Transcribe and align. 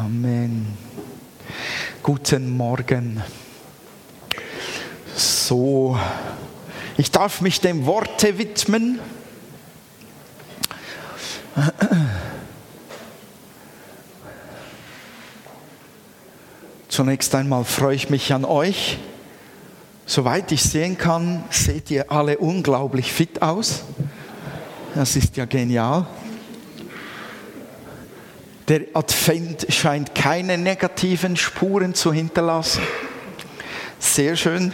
Amen. 0.00 0.66
Guten 2.02 2.56
Morgen. 2.56 3.22
So, 5.14 5.98
ich 6.96 7.10
darf 7.10 7.42
mich 7.42 7.60
dem 7.60 7.84
Worte 7.84 8.38
widmen. 8.38 8.98
Zunächst 16.88 17.34
einmal 17.34 17.64
freue 17.64 17.94
ich 17.94 18.08
mich 18.08 18.32
an 18.32 18.46
euch. 18.46 18.96
Soweit 20.06 20.50
ich 20.50 20.62
sehen 20.62 20.96
kann, 20.96 21.44
seht 21.50 21.90
ihr 21.90 22.10
alle 22.10 22.38
unglaublich 22.38 23.12
fit 23.12 23.42
aus. 23.42 23.82
Das 24.94 25.14
ist 25.14 25.36
ja 25.36 25.44
genial. 25.44 26.06
Der 28.70 28.82
Advent 28.94 29.66
scheint 29.70 30.14
keine 30.14 30.56
negativen 30.56 31.36
Spuren 31.36 31.92
zu 31.92 32.12
hinterlassen. 32.12 32.84
Sehr 33.98 34.36
schön. 34.36 34.72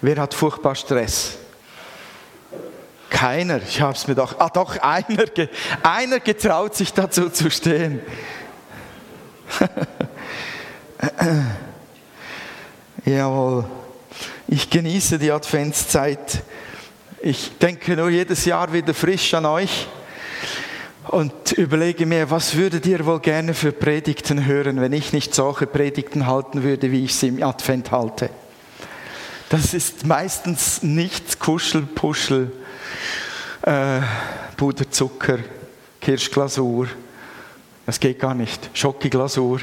Wer 0.00 0.16
hat 0.16 0.32
furchtbar 0.32 0.74
Stress? 0.74 1.36
Keiner. 3.10 3.60
Ich 3.68 3.82
habe 3.82 3.92
es 3.92 4.08
mir 4.08 4.14
doch. 4.14 4.40
Ah, 4.40 4.48
doch, 4.48 4.78
einer, 4.78 5.26
einer 5.82 6.20
getraut 6.20 6.74
sich 6.74 6.90
dazu 6.90 7.28
zu 7.28 7.50
stehen. 7.50 8.00
Jawohl. 13.04 13.66
Ich 14.48 14.70
genieße 14.70 15.18
die 15.18 15.30
Adventszeit. 15.30 16.42
Ich 17.20 17.58
denke 17.58 17.94
nur 17.94 18.08
jedes 18.08 18.46
Jahr 18.46 18.72
wieder 18.72 18.94
frisch 18.94 19.34
an 19.34 19.44
euch 19.44 19.86
und 21.08 21.52
überlege 21.52 22.06
mir, 22.06 22.30
was 22.30 22.56
würdet 22.56 22.86
ihr 22.86 23.04
wohl 23.06 23.20
gerne 23.20 23.54
für 23.54 23.72
Predigten 23.72 24.44
hören, 24.44 24.80
wenn 24.80 24.92
ich 24.92 25.12
nicht 25.12 25.34
solche 25.34 25.66
Predigten 25.66 26.26
halten 26.26 26.62
würde, 26.62 26.90
wie 26.90 27.04
ich 27.04 27.14
sie 27.14 27.28
im 27.28 27.42
Advent 27.42 27.90
halte. 27.92 28.30
Das 29.48 29.74
ist 29.74 30.04
meistens 30.04 30.82
nicht 30.82 31.38
Kuschel, 31.38 31.82
Puschel, 31.82 32.52
äh, 33.62 34.00
Puderzucker, 34.56 35.38
Kirschglasur. 36.00 36.88
Das 37.84 38.00
geht 38.00 38.18
gar 38.18 38.34
nicht. 38.34 38.70
Schokiglasur. 38.74 39.60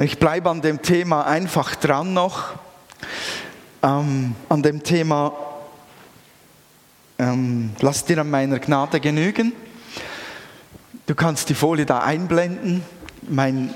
Ich 0.00 0.18
bleibe 0.18 0.50
an 0.50 0.60
dem 0.60 0.82
Thema 0.82 1.26
einfach 1.26 1.74
dran 1.74 2.12
noch. 2.12 2.50
Ähm, 3.82 4.34
an 4.48 4.62
dem 4.62 4.82
Thema 4.82 5.32
ähm, 7.18 7.70
lass 7.80 8.04
dir 8.04 8.18
an 8.18 8.30
meiner 8.30 8.60
Gnade 8.60 9.00
genügen. 9.00 9.52
Du 11.06 11.14
kannst 11.14 11.48
die 11.48 11.54
Folie 11.54 11.84
da 11.84 12.00
einblenden. 12.00 12.82
Mein, 13.28 13.74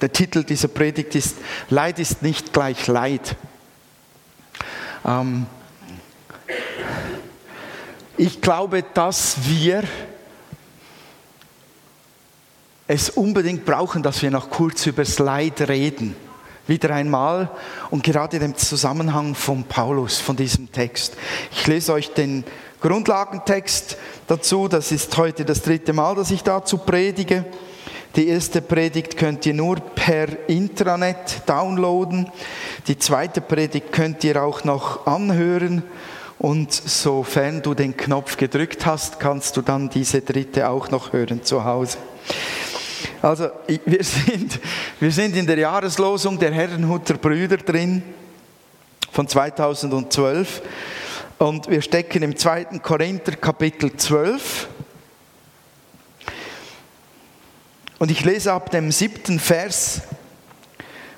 der 0.00 0.12
Titel 0.12 0.42
dieser 0.42 0.68
Predigt 0.68 1.14
ist 1.14 1.36
Leid 1.70 1.98
ist 1.98 2.22
nicht 2.22 2.52
gleich 2.52 2.86
Leid. 2.88 3.36
Ähm, 5.04 5.46
ich 8.16 8.40
glaube, 8.40 8.82
dass 8.82 9.36
wir 9.46 9.84
es 12.88 13.10
unbedingt 13.10 13.64
brauchen, 13.64 14.02
dass 14.02 14.22
wir 14.22 14.30
noch 14.30 14.50
kurz 14.50 14.86
über 14.86 15.02
das 15.02 15.18
Leid 15.18 15.60
reden 15.68 16.16
wieder 16.66 16.90
einmal 16.94 17.50
und 17.90 18.02
gerade 18.02 18.36
im 18.38 18.56
Zusammenhang 18.56 19.34
von 19.34 19.64
Paulus, 19.64 20.18
von 20.18 20.36
diesem 20.36 20.70
Text. 20.72 21.16
Ich 21.52 21.66
lese 21.66 21.92
euch 21.92 22.12
den 22.12 22.44
Grundlagentext 22.80 23.96
dazu. 24.26 24.68
Das 24.68 24.92
ist 24.92 25.16
heute 25.16 25.44
das 25.44 25.62
dritte 25.62 25.92
Mal, 25.92 26.14
dass 26.14 26.30
ich 26.30 26.42
dazu 26.42 26.78
predige. 26.78 27.44
Die 28.16 28.28
erste 28.28 28.62
Predigt 28.62 29.16
könnt 29.16 29.44
ihr 29.44 29.54
nur 29.54 29.76
per 29.76 30.48
Intranet 30.48 31.42
downloaden. 31.46 32.30
Die 32.88 32.98
zweite 32.98 33.40
Predigt 33.40 33.92
könnt 33.92 34.24
ihr 34.24 34.42
auch 34.42 34.64
noch 34.64 35.06
anhören. 35.06 35.82
Und 36.38 36.72
sofern 36.72 37.62
du 37.62 37.74
den 37.74 37.96
Knopf 37.96 38.36
gedrückt 38.36 38.86
hast, 38.86 39.20
kannst 39.20 39.56
du 39.56 39.62
dann 39.62 39.88
diese 39.88 40.20
dritte 40.20 40.68
auch 40.68 40.90
noch 40.90 41.12
hören 41.12 41.44
zu 41.44 41.64
Hause. 41.64 41.98
Also 43.22 43.50
wir 43.66 44.04
sind, 44.04 44.60
wir 45.00 45.12
sind 45.12 45.36
in 45.36 45.46
der 45.46 45.58
Jahreslosung 45.58 46.38
der 46.38 46.52
Herrenhuter 46.52 47.14
Brüder 47.14 47.56
drin 47.56 48.02
von 49.12 49.28
2012 49.28 50.62
und 51.38 51.68
wir 51.68 51.82
stecken 51.82 52.22
im 52.22 52.36
2. 52.36 52.78
Korinther 52.82 53.36
Kapitel 53.36 53.94
12. 53.96 54.68
Und 57.98 58.10
ich 58.10 58.24
lese 58.24 58.52
ab 58.52 58.70
dem 58.70 58.92
siebten 58.92 59.38
Vers 59.38 60.02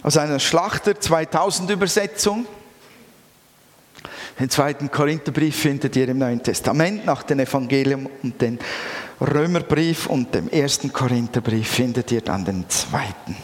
aus 0.03 0.17
einer 0.17 0.39
Schlachter 0.39 0.99
2000 0.99 1.71
Übersetzung. 1.71 2.47
Den 4.39 4.51
zweiten 4.51 4.91
Korintherbrief 4.91 5.57
findet 5.57 5.97
ihr 5.97 6.09
im 6.09 6.19
Neuen 6.19 6.43
Testament 6.43 7.05
nach 7.05 7.25
dem 7.25 7.41
Evangelium 7.41 8.09
und 8.23 8.41
den 8.41 8.61
Römerbrief 9.21 10.07
und 10.07 10.35
dem 10.35 10.49
ersten 10.49 10.93
Korintherbrief 10.93 11.69
findet 11.69 12.13
ihr 12.13 12.21
dann 12.21 12.45
den 12.45 12.69
zweiten. 12.69 13.37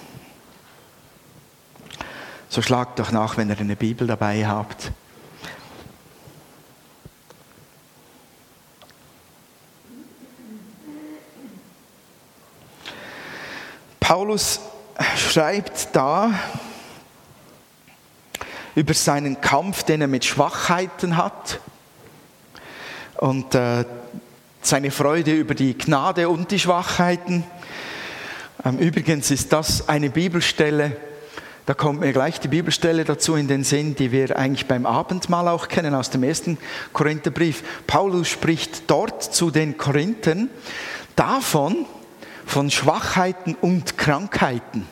So 2.48 2.62
schlagt 2.62 3.00
doch 3.00 3.10
nach, 3.10 3.36
wenn 3.36 3.50
ihr 3.50 3.58
eine 3.58 3.74
Bibel 3.74 4.06
dabei 4.06 4.46
habt. 4.46 4.92
Paulus 13.98 14.60
schreibt 15.16 15.88
da 15.96 16.30
über 18.76 18.94
seinen 18.94 19.40
Kampf, 19.40 19.82
den 19.82 20.02
er 20.02 20.06
mit 20.06 20.24
Schwachheiten 20.24 21.16
hat. 21.16 21.58
Und 23.16 23.54
äh, 23.54 23.84
seine 24.66 24.90
Freude 24.90 25.32
über 25.32 25.54
die 25.54 25.76
Gnade 25.76 26.28
und 26.28 26.50
die 26.50 26.58
Schwachheiten. 26.58 27.44
Ähm, 28.64 28.78
übrigens 28.78 29.30
ist 29.30 29.52
das 29.52 29.88
eine 29.88 30.10
Bibelstelle, 30.10 30.96
da 31.66 31.72
kommt 31.72 32.00
mir 32.00 32.12
gleich 32.12 32.40
die 32.40 32.48
Bibelstelle 32.48 33.04
dazu 33.04 33.36
in 33.36 33.48
den 33.48 33.64
Sinn, 33.64 33.94
die 33.94 34.12
wir 34.12 34.36
eigentlich 34.36 34.66
beim 34.66 34.84
Abendmahl 34.84 35.48
auch 35.48 35.68
kennen 35.68 35.94
aus 35.94 36.10
dem 36.10 36.22
ersten 36.22 36.58
Korintherbrief. 36.92 37.62
Paulus 37.86 38.28
spricht 38.28 38.90
dort 38.90 39.22
zu 39.22 39.50
den 39.50 39.78
Korinthern 39.78 40.50
davon, 41.16 41.86
von 42.44 42.70
Schwachheiten 42.70 43.54
und 43.54 43.96
Krankheiten 43.96 44.86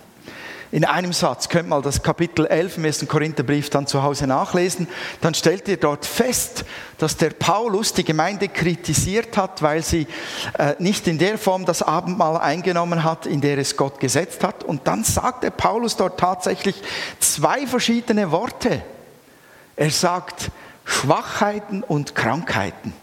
in 0.72 0.86
einem 0.86 1.12
Satz, 1.12 1.50
könnt 1.50 1.68
mal 1.68 1.82
das 1.82 2.02
Kapitel 2.02 2.46
11 2.46 2.78
im 2.78 2.86
1. 2.86 3.06
Korintherbrief 3.06 3.68
dann 3.68 3.86
zu 3.86 4.02
Hause 4.02 4.26
nachlesen, 4.26 4.88
dann 5.20 5.34
stellt 5.34 5.68
ihr 5.68 5.76
dort 5.76 6.06
fest, 6.06 6.64
dass 6.96 7.18
der 7.18 7.30
Paulus 7.30 7.92
die 7.92 8.04
Gemeinde 8.04 8.48
kritisiert 8.48 9.36
hat, 9.36 9.60
weil 9.60 9.82
sie 9.82 10.06
äh, 10.58 10.74
nicht 10.78 11.06
in 11.06 11.18
der 11.18 11.36
Form 11.36 11.66
das 11.66 11.82
Abendmahl 11.82 12.38
eingenommen 12.38 13.04
hat, 13.04 13.26
in 13.26 13.42
der 13.42 13.58
es 13.58 13.76
Gott 13.76 14.00
gesetzt 14.00 14.42
hat. 14.42 14.64
Und 14.64 14.86
dann 14.86 15.04
sagt 15.04 15.44
der 15.44 15.50
Paulus 15.50 15.96
dort 15.96 16.18
tatsächlich 16.18 16.82
zwei 17.20 17.66
verschiedene 17.66 18.30
Worte. 18.30 18.82
Er 19.76 19.90
sagt 19.90 20.50
Schwachheiten 20.86 21.82
und 21.82 22.14
Krankheiten. 22.14 22.94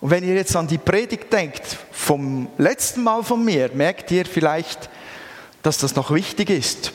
Und 0.00 0.10
wenn 0.10 0.24
ihr 0.24 0.34
jetzt 0.34 0.54
an 0.56 0.66
die 0.66 0.76
Predigt 0.76 1.32
denkt 1.32 1.78
vom 2.04 2.48
letzten 2.58 3.02
Mal 3.02 3.22
von 3.24 3.42
mir, 3.42 3.70
merkt 3.72 4.10
ihr 4.10 4.26
vielleicht, 4.26 4.90
dass 5.62 5.78
das 5.78 5.96
noch 5.96 6.10
wichtig 6.10 6.50
ist. 6.50 6.92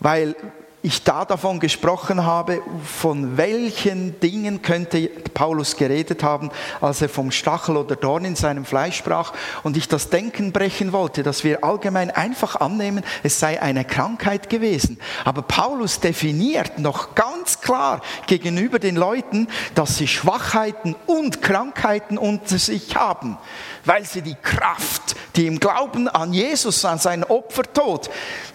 Weil 0.00 0.34
ich 0.82 1.04
da 1.04 1.24
davon 1.24 1.60
gesprochen 1.60 2.24
habe, 2.24 2.60
von 2.84 3.36
welchen 3.36 4.18
Dingen 4.18 4.62
könnte 4.62 5.08
Paulus 5.32 5.76
geredet 5.76 6.24
haben, 6.24 6.50
als 6.80 7.00
er 7.00 7.08
vom 7.08 7.30
Stachel 7.30 7.76
oder 7.76 7.94
Dorn 7.94 8.24
in 8.24 8.34
seinem 8.34 8.64
Fleisch 8.64 8.96
sprach 8.96 9.32
und 9.62 9.76
ich 9.76 9.86
das 9.86 10.10
Denken 10.10 10.50
brechen 10.50 10.92
wollte, 10.92 11.22
dass 11.22 11.44
wir 11.44 11.62
allgemein 11.62 12.10
einfach 12.10 12.56
annehmen, 12.56 13.04
es 13.22 13.38
sei 13.38 13.62
eine 13.62 13.84
Krankheit 13.84 14.50
gewesen. 14.50 14.98
Aber 15.24 15.42
Paulus 15.42 16.00
definiert 16.00 16.80
noch 16.80 17.14
ganz 17.14 17.60
klar 17.60 18.00
gegenüber 18.26 18.80
den 18.80 18.96
Leuten, 18.96 19.46
dass 19.76 19.96
sie 19.98 20.08
Schwachheiten 20.08 20.96
und 21.06 21.42
Krankheiten 21.42 22.18
unter 22.18 22.58
sich 22.58 22.96
haben, 22.96 23.38
weil 23.84 24.04
sie 24.04 24.22
die 24.22 24.34
Kraft, 24.34 25.14
die 25.36 25.46
im 25.46 25.60
Glauben 25.60 26.08
an 26.08 26.32
Jesus, 26.32 26.84
an 26.84 26.98
seinen 26.98 27.22
Opfertod, 27.22 28.10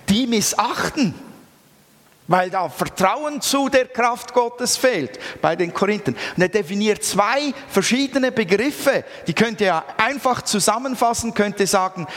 die 0.09 0.27
missachten 0.27 1.13
weil 2.27 2.49
da 2.49 2.69
Vertrauen 2.69 3.41
zu 3.41 3.69
der 3.69 3.85
Kraft 3.85 4.33
Gottes 4.33 4.77
fehlt 4.77 5.19
bei 5.41 5.55
den 5.55 5.73
Korinthern. 5.73 6.15
Und 6.35 6.41
er 6.41 6.49
definiert 6.49 7.03
zwei 7.03 7.53
verschiedene 7.69 8.31
Begriffe, 8.31 9.03
die 9.25 9.33
könnt 9.33 9.61
ihr 9.61 9.83
einfach 9.97 10.41
zusammenfassen, 10.41 11.33
könnt 11.33 11.59
ihr 11.59 11.67
sagen, 11.67 12.07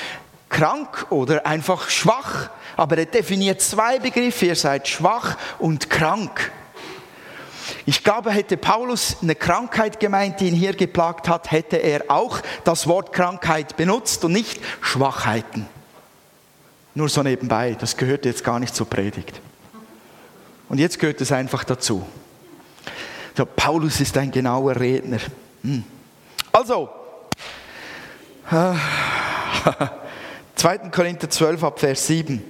krank 0.48 1.06
oder 1.10 1.46
einfach 1.46 1.88
schwach. 1.88 2.50
Aber 2.76 2.98
er 2.98 3.06
definiert 3.06 3.60
zwei 3.60 3.98
Begriffe, 3.98 4.46
ihr 4.46 4.56
seid 4.56 4.88
schwach 4.88 5.36
und 5.58 5.88
krank. 5.90 6.50
Ich 7.86 8.02
glaube, 8.02 8.30
hätte 8.32 8.56
Paulus 8.56 9.16
eine 9.22 9.34
Krankheit 9.34 10.00
gemeint, 10.00 10.40
die 10.40 10.48
ihn 10.48 10.54
hier 10.54 10.74
geplagt 10.74 11.28
hat, 11.28 11.50
hätte 11.50 11.76
er 11.76 12.04
auch 12.08 12.40
das 12.64 12.86
Wort 12.86 13.12
Krankheit 13.12 13.76
benutzt 13.76 14.24
und 14.24 14.32
nicht 14.32 14.60
Schwachheiten. 14.80 15.66
Nur 16.94 17.08
so 17.08 17.22
nebenbei, 17.22 17.76
das 17.78 17.96
gehört 17.96 18.24
jetzt 18.24 18.42
gar 18.42 18.58
nicht 18.58 18.74
zur 18.74 18.88
Predigt. 18.88 19.40
Und 20.70 20.78
jetzt 20.78 21.00
gehört 21.00 21.20
es 21.20 21.32
einfach 21.32 21.64
dazu. 21.64 22.06
So, 23.36 23.44
Paulus 23.44 24.00
ist 24.00 24.16
ein 24.16 24.30
genauer 24.30 24.76
Redner. 24.76 25.18
Hm. 25.64 25.82
Also, 26.52 26.88
äh, 28.52 28.74
2. 30.54 30.78
Korinther 30.90 31.28
12 31.28 31.64
ab 31.64 31.80
Vers 31.80 32.06
7. 32.06 32.40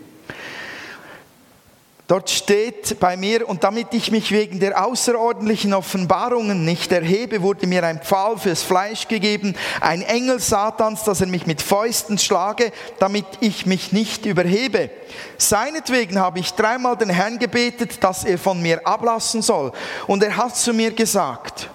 Dort 2.11 2.29
steht 2.29 2.99
bei 2.99 3.17
mir, 3.17 3.49
und 3.49 3.63
damit 3.63 3.95
ich 3.95 4.11
mich 4.11 4.33
wegen 4.33 4.59
der 4.59 4.85
außerordentlichen 4.85 5.73
Offenbarungen 5.73 6.65
nicht 6.65 6.91
erhebe, 6.91 7.41
wurde 7.41 7.69
mir 7.69 7.85
ein 7.85 8.03
Pfahl 8.03 8.37
fürs 8.37 8.65
Fleisch 8.65 9.07
gegeben, 9.07 9.55
ein 9.81 10.03
Engel 10.03 10.41
Satans, 10.41 11.05
dass 11.05 11.21
er 11.21 11.29
mich 11.29 11.47
mit 11.47 11.63
Fäusten 11.63 12.19
schlage, 12.19 12.73
damit 12.99 13.27
ich 13.39 13.65
mich 13.65 13.93
nicht 13.93 14.27
überhebe. 14.27 14.91
Seinetwegen 15.39 16.19
habe 16.19 16.41
ich 16.41 16.53
dreimal 16.55 16.97
den 16.97 17.11
Herrn 17.11 17.39
gebetet, 17.39 18.03
dass 18.03 18.25
er 18.25 18.39
von 18.39 18.61
mir 18.61 18.85
ablassen 18.85 19.41
soll. 19.41 19.71
Und 20.09 20.25
er 20.25 20.37
hat 20.37 20.57
zu 20.57 20.73
mir 20.73 20.91
gesagt, 20.91 21.71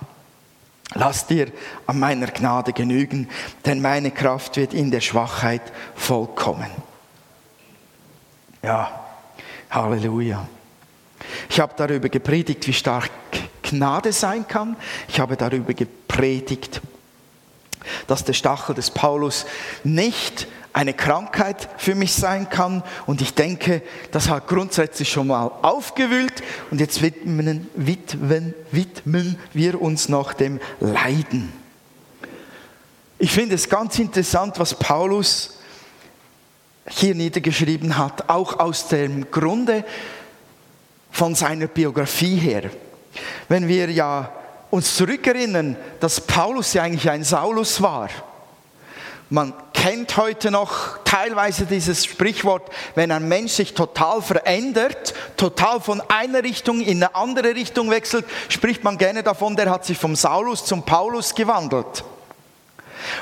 Lass 0.95 1.27
dir 1.27 1.51
an 1.87 1.97
meiner 1.97 2.27
Gnade 2.27 2.73
genügen, 2.73 3.29
denn 3.65 3.81
meine 3.81 4.11
Kraft 4.11 4.57
wird 4.57 4.73
in 4.73 4.91
der 4.91 5.01
Schwachheit 5.01 5.63
vollkommen. 5.95 6.69
Ja, 8.61 9.04
Halleluja. 9.69 10.47
Ich 11.49 11.59
habe 11.59 11.73
darüber 11.75 12.09
gepredigt, 12.09 12.67
wie 12.67 12.73
stark 12.73 13.09
Gnade 13.61 14.11
sein 14.11 14.47
kann. 14.47 14.75
Ich 15.07 15.19
habe 15.19 15.35
darüber 15.35 15.73
gepredigt, 15.73 16.81
dass 18.07 18.23
der 18.23 18.33
Stachel 18.33 18.75
des 18.75 18.91
Paulus 18.91 19.45
nicht 19.83 20.47
eine 20.73 20.93
Krankheit 20.93 21.69
für 21.77 21.95
mich 21.95 22.13
sein 22.13 22.49
kann. 22.49 22.83
Und 23.05 23.21
ich 23.21 23.33
denke, 23.33 23.81
das 24.11 24.29
hat 24.29 24.47
grundsätzlich 24.47 25.09
schon 25.09 25.27
mal 25.27 25.49
aufgewühlt. 25.61 26.43
Und 26.69 26.81
jetzt 26.81 27.01
widmen, 27.01 27.69
widmen, 27.75 28.53
widmen 28.71 29.37
wir 29.53 29.81
uns 29.81 30.09
noch 30.09 30.33
dem 30.33 30.59
Leiden. 30.81 31.53
Ich 33.17 33.31
finde 33.31 33.55
es 33.55 33.69
ganz 33.69 33.97
interessant, 33.97 34.59
was 34.59 34.73
Paulus 34.73 35.59
hier 36.87 37.15
niedergeschrieben 37.15 37.97
hat, 37.97 38.29
auch 38.29 38.59
aus 38.59 38.87
dem 38.87 39.31
Grunde 39.31 39.83
von 41.11 41.33
seiner 41.35 41.67
Biografie 41.67 42.37
her. 42.37 42.69
Wenn 43.47 43.67
wir 43.67 43.89
ja 43.89 44.31
uns 44.69 44.95
zurückerinnern, 44.95 45.77
dass 45.99 46.21
Paulus 46.21 46.73
ja 46.73 46.83
eigentlich 46.83 47.09
ein 47.09 47.23
Saulus 47.23 47.81
war. 47.81 48.09
Man 49.29 49.53
kennt 49.73 50.17
heute 50.17 50.51
noch 50.51 50.99
teilweise 51.03 51.65
dieses 51.65 52.05
Sprichwort, 52.05 52.69
wenn 52.93 53.11
ein 53.11 53.27
Mensch 53.27 53.53
sich 53.53 53.73
total 53.73 54.21
verändert, 54.21 55.13
total 55.37 55.79
von 55.79 56.01
einer 56.09 56.43
Richtung 56.43 56.81
in 56.81 56.97
eine 56.97 57.15
andere 57.15 57.55
Richtung 57.55 57.89
wechselt, 57.89 58.25
spricht 58.49 58.83
man 58.83 58.97
gerne 58.97 59.23
davon, 59.23 59.55
der 59.55 59.71
hat 59.71 59.85
sich 59.85 59.97
vom 59.97 60.15
Saulus 60.15 60.65
zum 60.65 60.83
Paulus 60.83 61.33
gewandelt. 61.33 62.03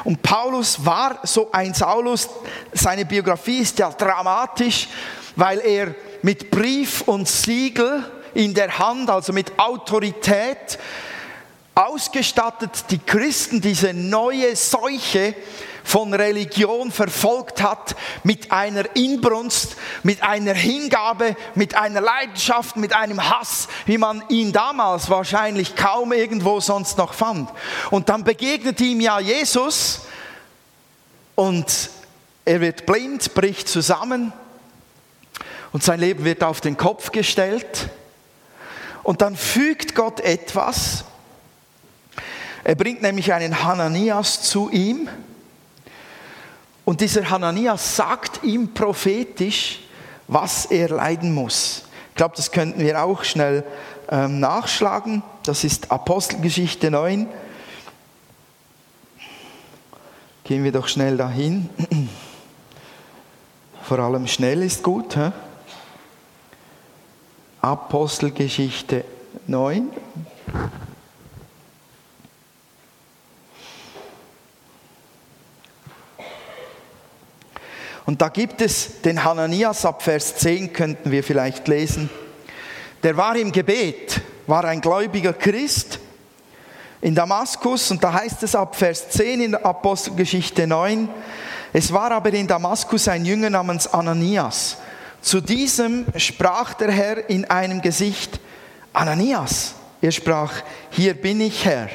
Und 0.04 0.22
Paulus 0.22 0.86
war 0.86 1.19
so 1.24 1.50
ein 1.51 1.74
Saulus. 1.74 2.30
Seine 2.74 3.06
Biografie 3.06 3.60
ist 3.60 3.80
ja 3.80 3.90
dramatisch, 3.90 4.88
weil 5.36 5.60
er 5.60 5.95
mit 6.22 6.50
Brief 6.51 7.01
und 7.01 7.28
Siegel 7.28 8.04
in 8.34 8.54
der 8.54 8.78
Hand, 8.80 9.10
also 9.10 9.34
mit 9.34 9.57
Autorität, 9.57 10.80
ausgestattet 11.75 12.86
die 12.90 13.00
Christen, 13.00 13.62
diese 13.62 13.94
neue 13.94 14.56
Seuche 14.56 15.36
von 15.83 16.13
Religion 16.13 16.91
verfolgt 16.91 17.62
hat, 17.62 17.95
mit 18.24 18.51
einer 18.51 18.95
Inbrunst, 18.95 19.75
mit 20.03 20.24
einer 20.24 20.53
Hingabe, 20.53 21.35
mit 21.56 21.75
einer 21.75 22.01
Leidenschaft, 22.01 22.77
mit 22.77 22.94
einem 22.94 23.30
Hass, 23.30 23.68
wie 23.85 23.97
man 23.97 24.24
ihn 24.30 24.53
damals 24.53 25.09
wahrscheinlich 25.09 25.75
kaum 25.75 26.13
irgendwo 26.13 26.59
sonst 26.59 26.97
noch 26.97 27.13
fand. 27.13 27.50
Und 27.91 28.09
dann 28.09 28.24
begegnet 28.24 28.80
ihm 28.81 29.01
ja 29.01 29.19
Jesus 29.19 30.01
und 31.35 31.89
er 32.45 32.62
wird 32.62 32.85
blind, 32.85 33.33
bricht 33.33 33.68
zusammen 33.68 34.33
und 35.71 35.83
sein 35.83 36.00
Leben 36.00 36.25
wird 36.25 36.44
auf 36.44 36.62
den 36.62 36.77
Kopf 36.77 37.12
gestellt. 37.12 37.89
Und 39.01 39.21
dann 39.21 39.35
fügt 39.35 39.95
Gott 39.95 40.21
etwas. 40.21 41.03
Er 42.63 42.75
bringt 42.75 43.01
nämlich 43.01 43.33
einen 43.33 43.63
Hananias 43.63 44.44
zu 44.44 44.69
ihm 44.69 45.09
und 46.85 47.01
dieser 47.01 47.30
Hananias 47.30 47.95
sagt 47.95 48.44
ihm 48.44 48.74
prophetisch, 48.74 49.80
was 50.27 50.65
er 50.65 50.89
leiden 50.89 51.33
muss. 51.33 51.83
Ich 52.09 52.15
glaube, 52.15 52.35
das 52.35 52.51
könnten 52.51 52.80
wir 52.80 53.03
auch 53.03 53.24
schnell 53.24 53.63
ähm, 54.09 54.39
nachschlagen. 54.39 55.24
Das 55.44 55.63
ist 55.63 55.91
Apostelgeschichte 55.91 56.91
9. 56.91 57.27
Gehen 60.44 60.63
wir 60.63 60.71
doch 60.71 60.88
schnell 60.88 61.18
dahin. 61.18 61.69
Vor 63.83 64.00
allem 64.00 64.27
schnell 64.27 64.62
ist 64.62 64.83
gut. 64.83 65.15
Hä? 65.15 65.31
Apostelgeschichte 67.62 69.06
9. 69.47 69.89
Und 78.05 78.21
da 78.21 78.29
gibt 78.29 78.61
es 78.61 79.01
den 79.01 79.23
Hananias 79.23 79.85
ab 79.85 80.01
Vers 80.01 80.35
10, 80.38 80.73
könnten 80.73 81.11
wir 81.11 81.23
vielleicht 81.23 81.67
lesen. 81.67 82.09
Der 83.01 83.15
war 83.17 83.35
im 83.35 83.51
Gebet, 83.51 84.21
war 84.47 84.65
ein 84.65 84.81
gläubiger 84.81 85.33
Christ 85.33 86.00
in 87.01 87.15
Damaskus 87.15 87.91
und 87.91 88.03
da 88.03 88.13
heißt 88.13 88.44
es 88.44 88.55
ab 88.55 88.75
Vers 88.75 89.09
10 89.09 89.41
in 89.41 89.55
Apostelgeschichte 89.55 90.65
9, 90.67 91.09
es 91.73 91.91
war 91.91 92.11
aber 92.11 92.31
in 92.31 92.47
Damaskus 92.47 93.07
ein 93.07 93.25
Jünger 93.25 93.50
namens 93.50 93.88
Ananias. 93.88 94.77
Zu 95.21 95.41
diesem 95.41 96.06
sprach 96.17 96.75
der 96.75 96.91
Herr 96.91 97.29
in 97.29 97.45
einem 97.45 97.81
Gesicht, 97.81 98.39
Ananias. 98.94 99.73
Er 100.01 100.11
sprach, 100.11 100.53
hier 100.91 101.13
bin 101.13 101.41
ich 101.41 101.65
Herr. 101.65 101.89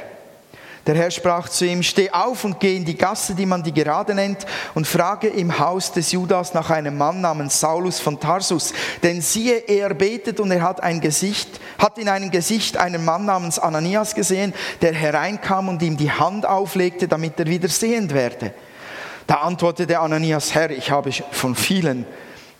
Der 0.88 0.96
Herr 0.96 1.10
sprach 1.10 1.50
zu 1.50 1.66
ihm, 1.66 1.82
steh 1.82 2.10
auf 2.10 2.44
und 2.44 2.58
geh 2.60 2.74
in 2.74 2.84
die 2.86 2.96
Gasse, 2.96 3.34
die 3.34 3.44
man 3.44 3.62
die 3.62 3.74
Gerade 3.74 4.14
nennt, 4.14 4.46
und 4.74 4.86
frage 4.86 5.28
im 5.28 5.58
Haus 5.58 5.92
des 5.92 6.12
Judas 6.12 6.54
nach 6.54 6.70
einem 6.70 6.96
Mann 6.96 7.20
namens 7.20 7.60
Saulus 7.60 8.00
von 8.00 8.18
Tarsus. 8.18 8.72
Denn 9.02 9.20
siehe, 9.20 9.58
er 9.68 9.92
betet 9.92 10.40
und 10.40 10.50
er 10.50 10.62
hat 10.62 10.82
ein 10.82 11.02
Gesicht, 11.02 11.60
hat 11.76 11.98
in 11.98 12.08
einem 12.08 12.30
Gesicht 12.30 12.78
einen 12.78 13.04
Mann 13.04 13.26
namens 13.26 13.58
Ananias 13.58 14.14
gesehen, 14.14 14.54
der 14.80 14.94
hereinkam 14.94 15.68
und 15.68 15.82
ihm 15.82 15.98
die 15.98 16.10
Hand 16.10 16.46
auflegte, 16.46 17.06
damit 17.06 17.38
er 17.38 17.46
wieder 17.48 17.68
sehend 17.68 18.14
werde. 18.14 18.54
Da 19.26 19.42
antwortete 19.42 19.98
Ananias, 19.98 20.54
Herr, 20.54 20.70
ich 20.70 20.90
habe 20.90 21.12
von 21.12 21.54
vielen 21.54 22.06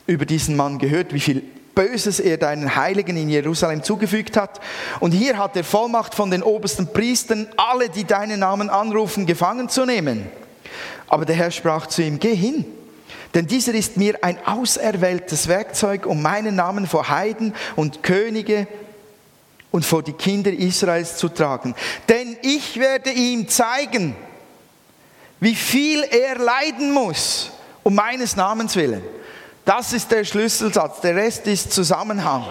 über 0.07 0.27
diesen 0.27 0.55
Mann 0.55 0.77
gehört, 0.77 1.15
wie 1.15 1.21
viel 1.21 1.45
Böses 1.79 2.19
er 2.19 2.39
deinen 2.39 2.75
Heiligen 2.75 3.17
in 3.17 3.29
Jerusalem 3.29 3.85
zugefügt 3.85 4.37
hat. 4.37 4.61
Und 4.99 5.13
hier 5.13 5.39
hat 5.39 5.55
er 5.55 5.63
Vollmacht 5.63 6.13
von 6.13 6.29
den 6.29 6.43
obersten 6.43 6.93
Priestern, 6.93 7.47
alle, 7.57 7.89
die 7.89 8.03
deinen 8.03 8.41
Namen 8.41 8.69
anrufen, 8.69 9.27
gefangen 9.27 9.69
zu 9.69 9.85
nehmen. 9.85 10.27
Aber 11.07 11.25
der 11.25 11.37
Herr 11.37 11.53
sprach 11.53 11.87
zu 11.87 12.03
ihm, 12.03 12.19
geh 12.19 12.35
hin, 12.35 12.65
denn 13.33 13.47
dieser 13.47 13.75
ist 13.75 13.97
mir 13.97 14.19
ein 14.23 14.45
auserwähltes 14.45 15.47
Werkzeug, 15.47 16.05
um 16.05 16.21
meinen 16.21 16.57
Namen 16.57 16.89
vor 16.89 17.11
Heiden 17.11 17.55
und 17.77 18.03
Könige 18.03 18.67
und 19.71 19.87
vor 19.87 20.03
die 20.03 20.15
Kinder 20.15 20.51
Israels 20.51 21.17
zu 21.17 21.29
tragen. 21.29 21.77
Denn 22.09 22.37
ich 22.43 22.81
werde 22.81 23.11
ihm 23.11 23.47
zeigen, 23.47 24.17
wie 25.39 25.55
viel 25.55 26.03
er 26.03 26.39
leiden 26.39 26.91
muss, 26.91 27.53
um 27.85 27.95
meines 27.95 28.35
Namens 28.35 28.75
willen. 28.75 29.18
Das 29.69 29.93
ist 29.93 30.11
der 30.11 30.25
Schlüsselsatz, 30.25 31.03
der 31.03 31.15
Rest 31.15 31.47
ist 31.47 31.75
Zusammenhang. 31.75 32.47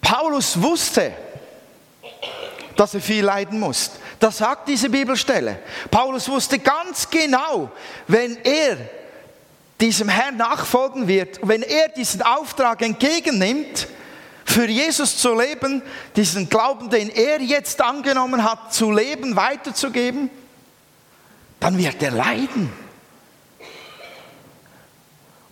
Paulus 0.00 0.62
wusste, 0.62 1.12
dass 2.74 2.94
er 2.94 3.02
viel 3.02 3.22
leiden 3.22 3.60
muss. 3.60 3.90
Das 4.18 4.38
sagt 4.38 4.66
diese 4.66 4.88
Bibelstelle. 4.88 5.58
Paulus 5.90 6.26
wusste 6.30 6.58
ganz 6.58 7.10
genau, 7.10 7.70
wenn 8.08 8.38
er 8.44 8.78
diesem 9.78 10.08
Herrn 10.08 10.38
nachfolgen 10.38 11.06
wird, 11.06 11.38
wenn 11.42 11.60
er 11.62 11.90
diesen 11.90 12.22
Auftrag 12.22 12.80
entgegennimmt, 12.80 13.88
für 14.46 14.66
Jesus 14.66 15.18
zu 15.18 15.34
leben, 15.34 15.82
diesen 16.16 16.48
Glauben, 16.48 16.88
den 16.88 17.10
er 17.10 17.42
jetzt 17.42 17.82
angenommen 17.82 18.42
hat, 18.42 18.72
zu 18.72 18.90
leben, 18.90 19.36
weiterzugeben, 19.36 20.30
dann 21.60 21.76
wird 21.76 22.02
er 22.02 22.12
leiden. 22.12 22.85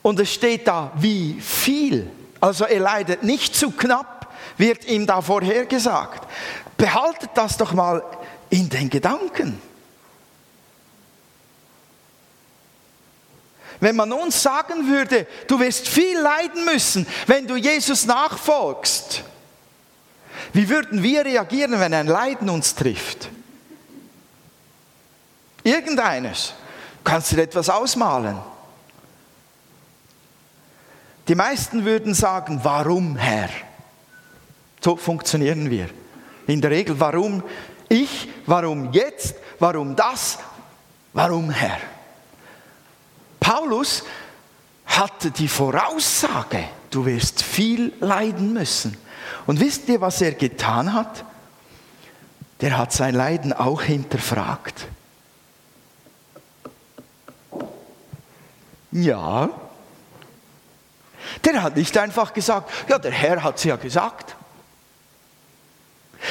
Und 0.05 0.21
es 0.21 0.35
steht 0.35 0.69
da, 0.69 0.93
wie 0.97 1.41
viel. 1.41 2.11
Also 2.39 2.67
er 2.67 2.79
leidet 2.79 3.23
nicht 3.23 3.57
zu 3.57 3.71
knapp, 3.71 4.31
wird 4.59 4.85
ihm 4.85 5.07
da 5.07 5.23
vorhergesagt. 5.23 6.29
Behaltet 6.77 7.31
das 7.35 7.57
doch 7.57 7.73
mal 7.73 8.05
in 8.51 8.69
den 8.69 8.91
Gedanken. 8.91 9.59
Wenn 13.81 13.97
man 13.97 14.13
uns 14.13 14.43
sagen 14.43 14.91
würde, 14.91 15.27
du 15.49 15.59
wirst 15.59 15.89
viel 15.89 16.21
leiden 16.21 16.67
müssen, 16.67 17.07
wenn 17.27 17.47
du 17.47 17.57
Jesus 17.57 18.05
nachfolgst, 18.05 19.23
wie 20.53 20.69
würden 20.69 21.03
wir 21.03 21.25
reagieren, 21.25 21.81
wenn 21.81 21.95
ein 21.95 22.09
Leiden 22.09 22.51
uns 22.51 22.75
trifft? 22.75 23.31
Irgendeines. 25.63 26.53
Kannst 27.03 27.33
du 27.33 27.37
dir 27.37 27.45
etwas 27.45 27.71
ausmalen? 27.71 28.37
Die 31.29 31.35
meisten 31.35 31.85
würden 31.85 32.15
sagen, 32.15 32.61
warum 32.63 33.17
Herr? 33.17 33.49
So 34.81 34.97
funktionieren 34.97 35.71
wir. 35.71 35.89
In 36.47 36.61
der 36.61 36.71
Regel, 36.71 37.01
warum 37.01 37.43
ich, 37.89 38.29
warum 38.47 38.93
jetzt, 38.93 39.37
warum 39.59 39.97
das, 39.97 40.39
warum 41.15 41.51
Herr? 41.51 41.79
Paulus 43.41 44.05
hatte 44.85 45.31
die 45.31 45.49
Voraussage, 45.49 46.65
du 46.91 47.07
wirst 47.07 47.43
viel 47.43 47.93
leiden 48.01 48.53
müssen. 48.53 48.97
Und 49.47 49.61
wisst 49.61 49.89
ihr, 49.89 50.01
was 50.01 50.21
er 50.21 50.33
getan 50.33 50.93
hat? 50.93 51.25
Der 52.61 52.77
hat 52.77 52.93
sein 52.93 53.15
Leiden 53.15 53.53
auch 53.53 53.83
hinterfragt. 53.83 54.87
Ja. 58.93 59.51
Der 61.45 61.63
hat 61.63 61.77
nicht 61.77 61.97
einfach 61.99 62.33
gesagt, 62.33 62.71
ja, 62.89 62.99
der 62.99 63.13
Herr 63.13 63.43
hat 63.43 63.57
es 63.57 63.65
ja 63.65 63.77
gesagt. 63.77 64.35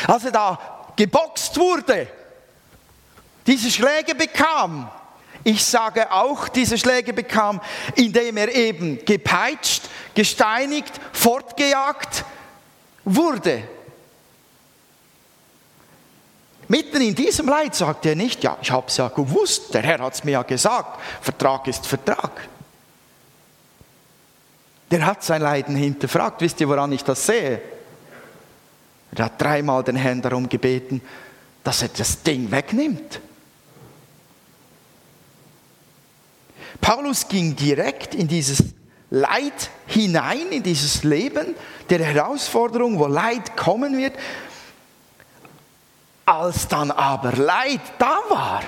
Als 0.07 0.25
er 0.25 0.31
da 0.31 0.59
geboxt 0.95 1.57
wurde, 1.57 2.07
diese 3.45 3.69
Schläge 3.69 4.15
bekam, 4.15 4.89
ich 5.43 5.63
sage 5.63 6.11
auch, 6.11 6.47
diese 6.47 6.77
Schläge 6.77 7.13
bekam, 7.13 7.59
indem 7.95 8.37
er 8.37 8.53
eben 8.55 9.03
gepeitscht, 9.03 9.83
gesteinigt, 10.15 10.93
fortgejagt 11.11 12.23
wurde. 13.03 13.63
Mitten 16.69 17.01
in 17.01 17.13
diesem 17.13 17.47
Leid 17.47 17.75
sagt 17.75 18.05
er 18.05 18.15
nicht, 18.15 18.43
ja, 18.43 18.57
ich 18.61 18.71
habe 18.71 18.87
es 18.87 18.97
ja 18.97 19.09
gewusst, 19.09 19.73
der 19.73 19.83
Herr 19.83 19.99
hat 19.99 20.13
es 20.13 20.23
mir 20.23 20.31
ja 20.31 20.43
gesagt, 20.43 20.99
Vertrag 21.21 21.67
ist 21.67 21.85
Vertrag. 21.85 22.31
Der 24.93 25.07
hat 25.07 25.23
sein 25.23 25.41
Leiden 25.41 25.75
hinterfragt. 25.75 26.39
Wisst 26.41 26.61
ihr, 26.61 26.69
woran 26.69 26.91
ich 26.91 27.03
das 27.03 27.25
sehe? 27.25 27.59
Er 29.15 29.25
hat 29.25 29.41
dreimal 29.41 29.83
den 29.83 29.95
Herrn 29.95 30.21
darum 30.21 30.47
gebeten, 30.47 31.01
dass 31.63 31.81
er 31.81 31.87
das 31.87 32.21
Ding 32.21 32.51
wegnimmt. 32.51 33.19
Paulus 36.79 37.27
ging 37.27 37.55
direkt 37.55 38.13
in 38.13 38.27
dieses 38.27 38.65
Leid 39.09 39.71
hinein, 39.87 40.51
in 40.51 40.61
dieses 40.61 41.03
Leben 41.03 41.55
der 41.89 42.05
Herausforderung, 42.05 42.99
wo 42.99 43.07
Leid 43.07 43.57
kommen 43.57 43.97
wird. 43.97 44.13
Als 46.23 46.67
dann 46.67 46.91
aber 46.91 47.31
Leid 47.31 47.81
da 47.97 48.19
war, 48.29 48.61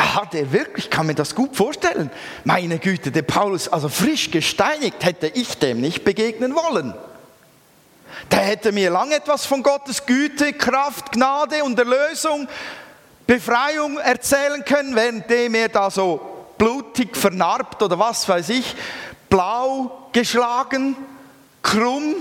da 0.00 0.14
hat 0.14 0.34
er 0.34 0.50
wirklich, 0.50 0.86
ich 0.86 0.90
kann 0.90 1.06
mir 1.06 1.14
das 1.14 1.34
gut 1.34 1.54
vorstellen, 1.54 2.10
meine 2.44 2.78
Güte, 2.78 3.10
der 3.10 3.20
Paulus, 3.20 3.68
also 3.68 3.90
frisch 3.90 4.30
gesteinigt, 4.30 5.04
hätte 5.04 5.26
ich 5.26 5.58
dem 5.58 5.82
nicht 5.82 6.04
begegnen 6.04 6.54
wollen. 6.54 6.94
Der 8.30 8.38
hätte 8.38 8.72
mir 8.72 8.88
lang 8.88 9.12
etwas 9.12 9.44
von 9.44 9.62
Gottes 9.62 10.06
Güte, 10.06 10.54
Kraft, 10.54 11.12
Gnade 11.12 11.62
und 11.64 11.78
Erlösung, 11.78 12.48
Befreiung 13.26 13.98
erzählen 13.98 14.64
können, 14.64 14.96
währenddem 14.96 15.54
er 15.54 15.68
da 15.68 15.90
so 15.90 16.46
blutig 16.56 17.14
vernarbt 17.14 17.82
oder 17.82 17.98
was 17.98 18.26
weiß 18.26 18.48
ich, 18.48 18.74
blau 19.28 20.08
geschlagen, 20.12 20.96
krumm, 21.62 22.14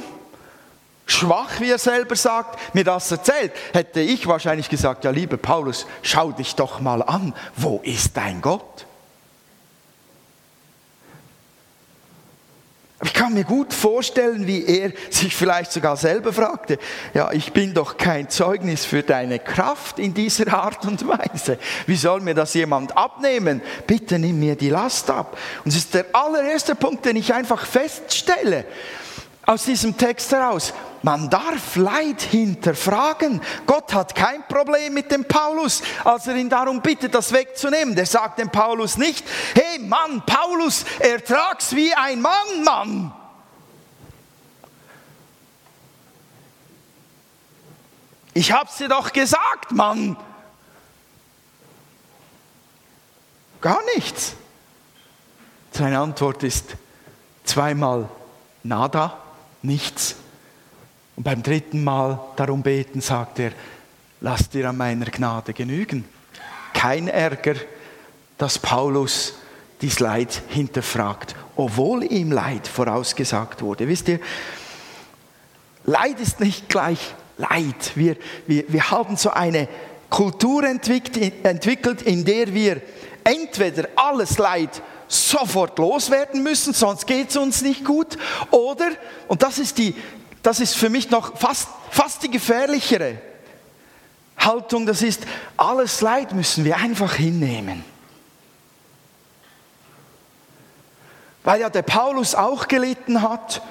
schwach, 1.11 1.59
wie 1.59 1.71
er 1.71 1.77
selber 1.77 2.15
sagt, 2.15 2.75
mir 2.75 2.83
das 2.83 3.11
erzählt, 3.11 3.51
hätte 3.73 3.99
ich 3.99 4.27
wahrscheinlich 4.27 4.69
gesagt, 4.69 5.03
ja 5.03 5.11
lieber 5.11 5.37
Paulus, 5.37 5.85
schau 6.01 6.31
dich 6.31 6.55
doch 6.55 6.79
mal 6.79 7.01
an, 7.01 7.33
wo 7.55 7.79
ist 7.83 8.15
dein 8.15 8.41
Gott? 8.41 8.85
Ich 13.01 13.13
kann 13.13 13.33
mir 13.33 13.45
gut 13.45 13.73
vorstellen, 13.73 14.45
wie 14.45 14.65
er 14.65 14.91
sich 15.09 15.33
vielleicht 15.33 15.71
sogar 15.71 15.95
selber 15.95 16.33
fragte, 16.33 16.77
ja, 17.13 17.31
ich 17.31 17.53
bin 17.53 17.73
doch 17.73 17.95
kein 17.95 18.29
Zeugnis 18.29 18.83
für 18.83 19.03
deine 19.03 19.39
Kraft 19.39 19.99
in 19.99 20.13
dieser 20.13 20.53
Art 20.53 20.85
und 20.85 21.07
Weise. 21.07 21.57
Wie 21.87 21.95
soll 21.95 22.19
mir 22.19 22.33
das 22.33 22.53
jemand 22.55 22.97
abnehmen? 22.97 23.61
Bitte 23.87 24.19
nimm 24.19 24.39
mir 24.39 24.57
die 24.57 24.69
Last 24.69 25.09
ab. 25.09 25.37
Und 25.63 25.71
es 25.71 25.77
ist 25.77 25.93
der 25.93 26.07
allererste 26.11 26.75
Punkt, 26.75 27.05
den 27.05 27.15
ich 27.15 27.33
einfach 27.33 27.65
feststelle 27.65 28.65
aus 29.49 29.63
diesem 29.65 29.97
Text 29.97 30.31
heraus. 30.31 30.73
Man 31.01 31.27
darf 31.27 31.75
Leid 31.75 32.21
hinterfragen. 32.21 33.41
Gott 33.65 33.91
hat 33.95 34.13
kein 34.13 34.47
Problem 34.47 34.93
mit 34.93 35.11
dem 35.11 35.25
Paulus, 35.25 35.81
als 36.03 36.27
er 36.27 36.35
ihn 36.35 36.49
darum 36.49 36.81
bittet, 36.81 37.15
das 37.15 37.31
wegzunehmen. 37.31 37.95
Der 37.95 38.05
sagt 38.05 38.37
dem 38.37 38.51
Paulus 38.51 38.97
nicht, 38.97 39.25
hey 39.55 39.79
Mann, 39.79 40.21
Paulus, 40.23 40.85
ertrag's 40.99 41.75
wie 41.75 41.91
ein 41.95 42.21
Mann, 42.21 42.63
Mann. 42.63 43.13
Ich 48.35 48.51
hab's 48.51 48.77
dir 48.77 48.87
doch 48.87 49.11
gesagt, 49.11 49.71
Mann. 49.71 50.15
Gar 53.61 53.79
nichts. 53.95 54.33
Seine 55.71 55.99
Antwort 55.99 56.43
ist 56.43 56.75
zweimal 57.43 58.09
nada, 58.61 59.17
nichts. 59.61 60.15
Und 61.15 61.23
beim 61.23 61.43
dritten 61.43 61.83
Mal 61.83 62.19
darum 62.35 62.63
beten, 62.63 63.01
sagt 63.01 63.39
er, 63.39 63.51
lass 64.21 64.49
dir 64.49 64.69
an 64.69 64.77
meiner 64.77 65.05
Gnade 65.05 65.53
genügen. 65.53 66.05
Kein 66.73 67.07
Ärger, 67.07 67.55
dass 68.37 68.57
Paulus 68.57 69.33
dies 69.81 69.99
Leid 69.99 70.41
hinterfragt, 70.49 71.35
obwohl 71.55 72.03
ihm 72.03 72.31
Leid 72.31 72.67
vorausgesagt 72.67 73.61
wurde. 73.61 73.87
Wisst 73.87 74.07
ihr, 74.09 74.19
Leid 75.85 76.19
ist 76.19 76.39
nicht 76.39 76.69
gleich 76.69 77.15
Leid. 77.37 77.93
Wir, 77.95 78.15
wir, 78.47 78.65
wir 78.67 78.91
haben 78.91 79.17
so 79.17 79.31
eine 79.31 79.67
Kultur 80.09 80.63
entwickelt, 80.63 81.45
entwickelt, 81.45 82.01
in 82.01 82.25
der 82.25 82.53
wir 82.53 82.81
entweder 83.23 83.87
alles 83.95 84.37
Leid 84.37 84.81
sofort 85.09 85.77
loswerden 85.79 86.43
müssen, 86.43 86.73
sonst 86.73 87.07
geht 87.07 87.31
es 87.31 87.37
uns 87.37 87.61
nicht 87.61 87.83
gut, 87.83 88.17
oder, 88.51 88.89
und 89.27 89.43
das 89.43 89.57
ist 89.57 89.77
die, 89.77 89.95
das 90.43 90.61
ist 90.61 90.77
für 90.77 90.89
mich 90.89 91.09
noch 91.09 91.37
fast, 91.37 91.67
fast 91.89 92.23
die 92.23 92.31
gefährlichere 92.31 93.17
Haltung, 94.37 94.85
das 94.85 95.01
ist, 95.01 95.23
alles 95.57 95.99
Leid 95.99 96.33
müssen 96.33 96.63
wir 96.63 96.77
einfach 96.77 97.15
hinnehmen. 97.15 97.83
Weil 101.43 101.61
ja 101.61 101.69
der 101.69 101.81
Paulus 101.81 102.35
auch 102.35 102.67
gelitten 102.67 103.21
hat 103.21 103.61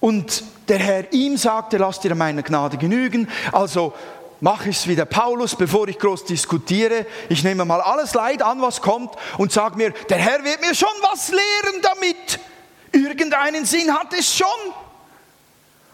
und 0.00 0.44
der 0.68 0.78
Herr 0.78 1.12
ihm 1.12 1.36
sagte, 1.36 1.76
lass 1.76 2.00
dir 2.00 2.14
meine 2.14 2.42
Gnade 2.42 2.76
genügen, 2.76 3.28
also 3.52 3.94
mach 4.40 4.66
es 4.66 4.86
wie 4.86 4.96
der 4.96 5.04
Paulus, 5.04 5.54
bevor 5.56 5.88
ich 5.88 5.98
groß 5.98 6.24
diskutiere. 6.24 7.06
Ich 7.28 7.42
nehme 7.44 7.64
mal 7.64 7.80
alles 7.80 8.14
Leid 8.14 8.42
an, 8.42 8.60
was 8.60 8.80
kommt 8.80 9.14
und 9.36 9.52
sage 9.52 9.76
mir, 9.76 9.90
der 9.90 10.18
Herr 10.18 10.44
wird 10.44 10.60
mir 10.60 10.74
schon 10.74 10.88
was 11.02 11.28
lehren 11.28 11.82
damit. 11.82 12.40
Irgendeinen 12.92 13.64
Sinn 13.64 13.92
hat 13.92 14.12
es 14.12 14.36
schon. 14.36 14.48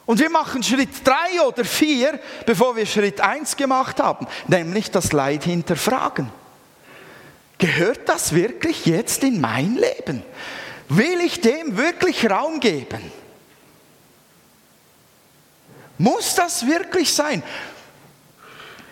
Und 0.06 0.20
wir 0.20 0.30
machen 0.30 0.62
Schritt 0.62 0.90
drei 1.02 1.40
oder 1.42 1.64
vier, 1.64 2.20
bevor 2.44 2.76
wir 2.76 2.84
Schritt 2.84 3.20
eins 3.20 3.56
gemacht 3.56 4.00
haben, 4.00 4.26
nämlich 4.46 4.90
das 4.90 5.12
Leid 5.12 5.44
hinterfragen. 5.44 6.30
Gehört 7.58 8.08
das 8.08 8.34
wirklich 8.34 8.84
jetzt 8.84 9.24
in 9.24 9.40
mein 9.40 9.76
Leben? 9.76 10.22
Will 10.88 11.20
ich 11.20 11.40
dem 11.40 11.78
wirklich 11.78 12.28
Raum 12.28 12.60
geben? 12.60 13.10
Muss 15.96 16.34
das 16.34 16.66
wirklich 16.66 17.12
sein? 17.14 17.42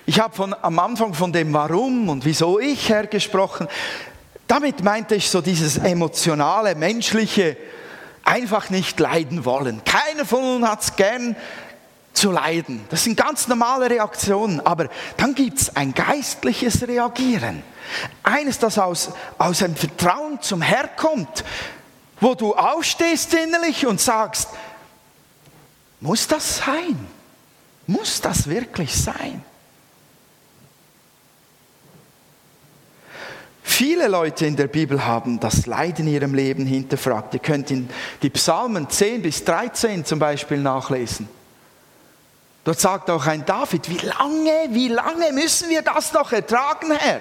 Ich 0.04 0.18
habe 0.18 0.34
von, 0.34 0.54
am 0.62 0.78
Anfang 0.78 1.14
von 1.14 1.32
dem 1.32 1.52
Warum 1.52 2.08
und 2.08 2.24
wieso 2.24 2.58
ich 2.58 2.88
hergesprochen. 2.88 3.68
Damit 4.48 4.82
meinte 4.82 5.14
ich 5.14 5.30
so 5.30 5.40
dieses 5.40 5.78
emotionale, 5.78 6.74
menschliche, 6.74 7.56
einfach 8.24 8.70
nicht 8.70 8.98
leiden 8.98 9.44
wollen. 9.44 9.82
Keiner 9.84 10.24
von 10.24 10.56
uns 10.56 10.66
hat 10.66 10.82
es 10.82 10.96
gern 10.96 11.36
zu 12.12 12.30
leiden. 12.30 12.84
Das 12.90 13.04
sind 13.04 13.16
ganz 13.16 13.48
normale 13.48 13.88
Reaktionen. 13.88 14.60
Aber 14.60 14.88
dann 15.16 15.34
gibt 15.34 15.60
es 15.60 15.76
ein 15.76 15.94
geistliches 15.94 16.86
Reagieren. 16.86 17.62
Eines, 18.22 18.58
das 18.58 18.78
aus, 18.78 19.10
aus 19.38 19.62
einem 19.62 19.76
Vertrauen 19.76 20.40
zum 20.40 20.62
Herr 20.62 20.88
kommt, 20.88 21.44
wo 22.20 22.34
du 22.34 22.54
aufstehst 22.54 23.34
innerlich 23.34 23.86
und 23.86 24.00
sagst, 24.00 24.48
Muss 26.00 26.26
das 26.26 26.58
sein? 26.58 27.06
Muss 27.86 28.20
das 28.20 28.48
wirklich 28.48 28.94
sein? 28.94 29.44
Viele 33.62 34.08
Leute 34.08 34.44
in 34.46 34.56
der 34.56 34.66
Bibel 34.66 35.06
haben 35.06 35.38
das 35.38 35.66
Leid 35.66 36.00
in 36.00 36.08
ihrem 36.08 36.34
Leben 36.34 36.66
hinterfragt. 36.66 37.34
Ihr 37.34 37.40
könnt 37.40 37.70
in 37.70 37.88
die 38.20 38.30
Psalmen 38.30 38.90
10 38.90 39.22
bis 39.22 39.44
13 39.44 40.04
zum 40.04 40.18
Beispiel 40.18 40.58
nachlesen. 40.58 41.28
Dort 42.64 42.80
sagt 42.80 43.10
auch 43.10 43.26
ein 43.26 43.44
David, 43.44 43.88
wie 43.88 44.04
lange, 44.06 44.68
wie 44.70 44.88
lange 44.88 45.32
müssen 45.32 45.68
wir 45.68 45.82
das 45.82 46.12
noch 46.12 46.32
ertragen, 46.32 46.92
Herr? 46.92 47.20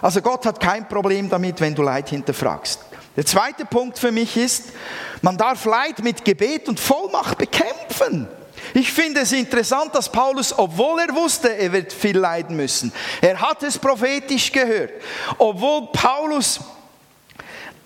Also 0.00 0.20
Gott 0.20 0.46
hat 0.46 0.60
kein 0.60 0.86
Problem 0.88 1.28
damit, 1.28 1.60
wenn 1.60 1.74
du 1.74 1.82
Leid 1.82 2.08
hinterfragst. 2.10 2.80
Der 3.16 3.26
zweite 3.26 3.64
Punkt 3.64 3.98
für 3.98 4.12
mich 4.12 4.36
ist, 4.36 4.66
man 5.22 5.36
darf 5.36 5.64
Leid 5.64 6.04
mit 6.04 6.24
Gebet 6.24 6.68
und 6.68 6.78
Vollmacht 6.78 7.38
bekämpfen. 7.38 8.28
Ich 8.78 8.92
finde 8.92 9.22
es 9.22 9.32
interessant, 9.32 9.92
dass 9.92 10.08
Paulus, 10.08 10.56
obwohl 10.56 11.00
er 11.00 11.12
wusste, 11.12 11.48
er 11.48 11.72
wird 11.72 11.92
viel 11.92 12.16
leiden 12.16 12.54
müssen, 12.54 12.92
er 13.20 13.40
hat 13.40 13.64
es 13.64 13.76
prophetisch 13.76 14.52
gehört, 14.52 14.92
obwohl 15.36 15.88
Paulus 15.90 16.60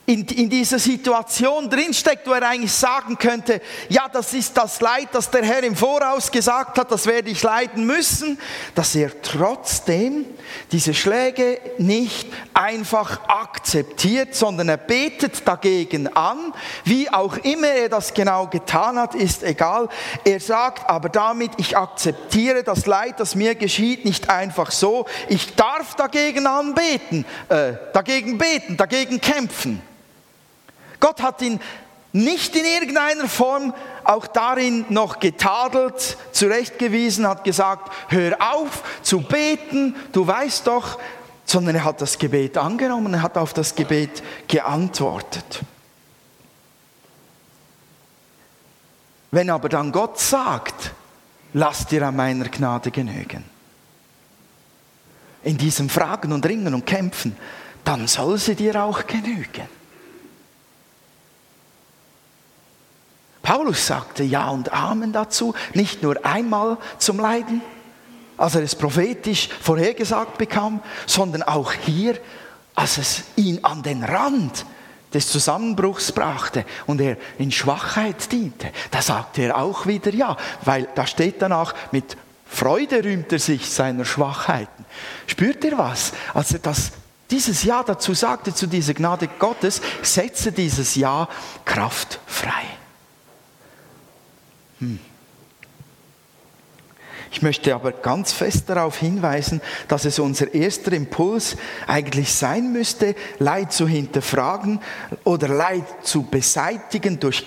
in, 0.05 0.27
in 0.27 0.51
dieser 0.51 0.81
Situation 0.81 1.71
drinsteckt, 1.71 2.27
wo 2.27 2.33
er 2.33 2.49
eigentlich 2.49 2.73
sagen 2.73 3.17
könnte, 3.17 3.61
ja, 3.89 4.09
das 4.13 4.35
ist 4.35 4.57
das 4.57 4.81
Leid, 4.81 5.09
das 5.13 5.31
der 5.31 5.45
Herr 5.45 5.63
im 5.63 5.77
Voraus 5.77 6.31
gesagt 6.31 6.77
hat, 6.79 6.91
das 6.91 7.07
werde 7.07 7.31
ich 7.31 7.41
leiden 7.43 7.87
müssen, 7.87 8.39
dass 8.75 8.97
er 8.97 9.23
trotzdem 9.23 10.25
diese 10.73 10.93
Schläge 10.93 11.61
nicht 11.79 12.27
einfach 12.53 13.21
akzeptiert, 13.29 14.35
sondern 14.35 14.71
er 14.71 14.77
betet 14.77 15.47
dagegen 15.47 16.09
an, 16.09 16.53
wie 16.85 17.09
auch 17.09 17.37
immer 17.37 17.69
er 17.69 17.89
das 17.89 18.13
genau 18.13 18.49
getan 18.49 18.99
hat, 18.99 19.15
ist 19.15 19.45
egal. 19.45 19.89
Er 20.25 20.41
sagt 20.41 20.91
aber 20.91 21.11
damit, 21.11 21.53
ich 21.59 21.77
akzeptiere 21.77 22.65
das 22.65 22.87
Leid, 22.87 23.21
das 23.21 23.37
mir 23.37 23.55
geschieht, 23.55 24.05
nicht 24.05 24.29
einfach 24.31 24.73
so, 24.73 25.07
ich 25.29 25.55
darf 25.55 25.95
dagegen 25.95 26.49
anbeten, 26.49 27.25
äh, 27.49 27.75
dagegen 27.93 28.37
beten, 28.37 28.77
dagegen 28.77 29.21
kämpfen. 29.21 29.81
Gott 31.03 31.21
hat 31.21 31.43
ihn 31.43 31.61
nicht 32.13 32.55
in 32.55 32.65
irgendeiner 32.65 33.27
Form 33.27 33.75
auch 34.05 34.29
darin 34.29 34.87
noch 34.89 35.19
getadelt, 35.19 36.17
zurechtgewiesen, 36.31 37.27
hat 37.27 37.43
gesagt, 37.43 37.93
hör 38.09 38.37
auf 38.39 38.85
zu 39.03 39.21
beten, 39.21 39.97
du 40.13 40.25
weißt 40.25 40.65
doch, 40.69 41.01
sondern 41.45 41.75
er 41.75 41.85
hat 41.85 42.01
das 42.01 42.19
Gebet 42.19 42.57
angenommen, 42.57 43.15
er 43.15 43.23
hat 43.23 43.37
auf 43.37 43.53
das 43.53 43.75
Gebet 43.75 44.23
geantwortet. 44.47 45.63
Wenn 49.33 49.51
aber 49.51 49.69
dann 49.69 49.91
Gott 49.91 50.21
sagt, 50.21 50.93
lass 51.53 51.87
dir 51.87 52.07
an 52.07 52.15
meiner 52.15 52.49
Gnade 52.49 52.93
genügen, 52.93 53.43
in 55.43 55.59
diesem 55.59 55.89
Fragen 55.89 56.33
und 56.33 56.47
Ringen 56.47 56.75
und 56.75 56.87
Kämpfen, 56.87 57.37
dann 57.83 58.07
soll 58.07 58.39
sie 58.39 58.55
dir 58.55 58.85
auch 58.85 59.05
genügen. 59.05 59.82
Paulus 63.43 63.87
sagte 63.87 64.23
Ja 64.23 64.49
und 64.49 64.73
Amen 64.73 65.13
dazu, 65.13 65.55
nicht 65.75 66.03
nur 66.03 66.25
einmal 66.25 66.79
zum 66.99 67.19
Leiden, 67.19 67.61
als 68.37 68.55
er 68.55 68.63
es 68.63 68.75
prophetisch 68.75 69.49
vorhergesagt 69.61 70.39
bekam, 70.39 70.81
sondern 71.07 71.43
auch 71.43 71.73
hier, 71.73 72.19
als 72.75 72.99
es 72.99 73.25
ihn 73.37 73.65
an 73.65 73.83
den 73.83 74.05
Rand 74.05 74.65
des 75.13 75.29
Zusammenbruchs 75.29 76.13
brachte 76.13 76.65
und 76.87 77.01
er 77.01 77.17
in 77.39 77.53
Schwachheit 77.53 78.31
diente. 78.33 78.71
Da 78.91 79.03
sagte 79.03 79.43
er 79.43 79.59
auch 79.59 79.87
wieder 79.87 80.13
Ja, 80.13 80.37
weil 80.65 80.89
da 80.95 81.07
steht 81.07 81.43
danach, 81.43 81.75
mit 81.91 82.17
Freude 82.47 83.03
rühmt 83.03 83.33
er 83.33 83.39
sich 83.39 83.71
seiner 83.71 84.05
Schwachheiten. 84.05 84.85
Spürt 85.27 85.65
ihr 85.65 85.77
was? 85.79 86.13
Als 86.35 86.53
er 86.53 86.59
das 86.61 86.93
dieses 87.31 87.65
Ja 87.65 87.83
dazu 87.83 88.13
sagte, 88.13 88.55
zu 88.55 88.67
dieser 88.67 88.95
Gnade 88.95 89.29
Gottes, 89.39 89.81
setze 90.03 90.53
dieses 90.53 90.95
Ja 90.95 91.29
Kraft 91.65 92.21
frei. 92.27 92.82
Hm. 94.83 94.99
Ich 97.31 97.41
möchte 97.41 97.75
aber 97.75 97.93
ganz 97.93 98.33
fest 98.33 98.69
darauf 98.69 98.99
hinweisen, 98.99 99.63
dass 99.89 100.05
es 100.05 100.19
unser 100.19 100.53
erster 100.53 100.93
Impuls 100.93 101.57
eigentlich 101.87 102.31
sein 102.35 102.73
müsste, 102.73 103.15
Leid 103.39 103.73
zu 103.73 103.89
hinterfragen 103.89 104.81
oder 105.25 105.49
Leid 105.49 105.85
zu 106.03 106.25
beseitigen 106.25 107.21
durch 107.21 107.47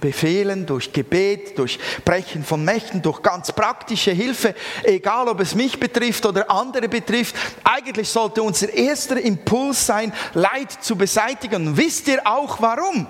Befehlen, 0.00 0.66
durch 0.66 0.92
Gebet, 0.92 1.56
durch 1.56 1.78
Brechen 2.04 2.44
von 2.44 2.64
Mächten, 2.64 3.00
durch 3.00 3.22
ganz 3.22 3.52
praktische 3.52 4.10
Hilfe, 4.10 4.54
egal 4.82 5.28
ob 5.28 5.40
es 5.40 5.54
mich 5.54 5.80
betrifft 5.80 6.26
oder 6.26 6.50
andere 6.50 6.88
betrifft. 6.88 7.34
Eigentlich 7.64 8.10
sollte 8.10 8.42
unser 8.42 8.70
erster 8.74 9.18
Impuls 9.18 9.86
sein, 9.86 10.12
Leid 10.34 10.72
zu 10.82 10.96
beseitigen. 10.96 11.76
Wisst 11.76 12.08
ihr 12.08 12.20
auch 12.26 12.60
warum? 12.60 13.06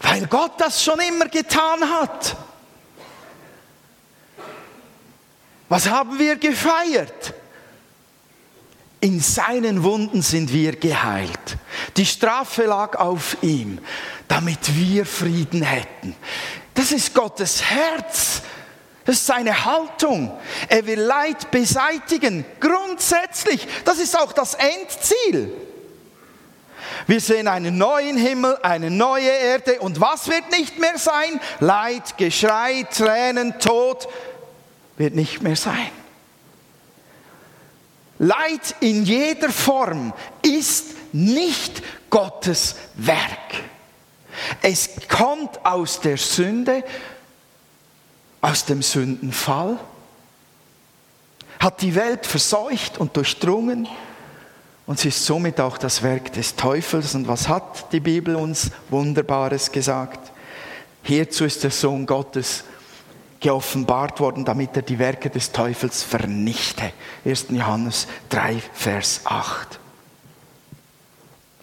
Weil 0.00 0.26
Gott 0.26 0.52
das 0.58 0.82
schon 0.82 1.00
immer 1.00 1.28
getan 1.28 1.80
hat. 1.88 2.36
Was 5.68 5.88
haben 5.88 6.18
wir 6.18 6.36
gefeiert? 6.36 7.34
In 9.00 9.20
seinen 9.20 9.82
Wunden 9.82 10.22
sind 10.22 10.52
wir 10.52 10.76
geheilt. 10.76 11.58
Die 11.96 12.06
Strafe 12.06 12.64
lag 12.64 12.96
auf 12.98 13.36
ihm, 13.42 13.78
damit 14.28 14.74
wir 14.74 15.04
Frieden 15.04 15.62
hätten. 15.62 16.16
Das 16.74 16.92
ist 16.92 17.14
Gottes 17.14 17.62
Herz. 17.62 18.42
Das 19.04 19.16
ist 19.16 19.26
seine 19.26 19.64
Haltung. 19.64 20.36
Er 20.68 20.84
will 20.86 20.98
Leid 20.98 21.50
beseitigen, 21.50 22.44
grundsätzlich. 22.58 23.66
Das 23.84 23.98
ist 23.98 24.18
auch 24.18 24.32
das 24.32 24.54
Endziel. 24.54 25.52
Wir 27.06 27.20
sehen 27.20 27.48
einen 27.48 27.78
neuen 27.78 28.16
Himmel, 28.16 28.58
eine 28.62 28.90
neue 28.90 29.28
Erde. 29.28 29.80
Und 29.80 30.00
was 30.00 30.28
wird 30.28 30.50
nicht 30.50 30.78
mehr 30.78 30.98
sein? 30.98 31.40
Leid, 31.60 32.16
Geschrei, 32.16 32.84
Tränen, 32.90 33.58
Tod 33.58 34.08
wird 34.96 35.14
nicht 35.14 35.42
mehr 35.42 35.56
sein. 35.56 35.90
Leid 38.18 38.76
in 38.80 39.04
jeder 39.04 39.50
Form 39.50 40.12
ist 40.42 40.94
nicht 41.12 41.82
Gottes 42.08 42.76
Werk. 42.94 43.62
Es 44.62 44.90
kommt 45.08 45.64
aus 45.64 46.00
der 46.00 46.16
Sünde, 46.16 46.84
aus 48.40 48.64
dem 48.64 48.82
Sündenfall, 48.82 49.78
hat 51.58 51.82
die 51.82 51.94
Welt 51.94 52.26
verseucht 52.26 52.98
und 52.98 53.16
durchdrungen 53.16 53.88
und 54.86 55.00
sie 55.00 55.08
ist 55.08 55.24
somit 55.24 55.60
auch 55.60 55.78
das 55.78 56.02
Werk 56.02 56.32
des 56.32 56.54
Teufels. 56.54 57.14
Und 57.14 57.26
was 57.26 57.48
hat 57.48 57.92
die 57.92 58.00
Bibel 58.00 58.36
uns 58.36 58.70
Wunderbares 58.88 59.72
gesagt? 59.72 60.32
Hierzu 61.02 61.44
ist 61.44 61.64
der 61.64 61.72
Sohn 61.72 62.06
Gottes 62.06 62.62
geoffenbart 63.40 64.20
worden, 64.20 64.44
damit 64.44 64.76
er 64.76 64.82
die 64.82 64.98
Werke 64.98 65.28
des 65.28 65.50
Teufels 65.52 66.02
vernichte. 66.02 66.92
1. 67.24 67.46
Johannes 67.50 68.06
3, 68.30 68.62
Vers 68.72 69.22
8. 69.24 69.80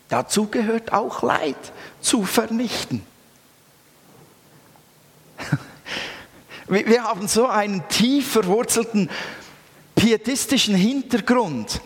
Dazu 0.09 0.47
gehört 0.47 0.91
auch 0.93 1.23
Leid 1.23 1.55
zu 2.01 2.23
vernichten. 2.23 3.03
Wir 6.67 7.03
haben 7.03 7.27
so 7.27 7.47
einen 7.47 7.87
tief 7.87 8.33
verwurzelten 8.33 9.09
pietistischen 9.95 10.75
Hintergrund 10.75 11.81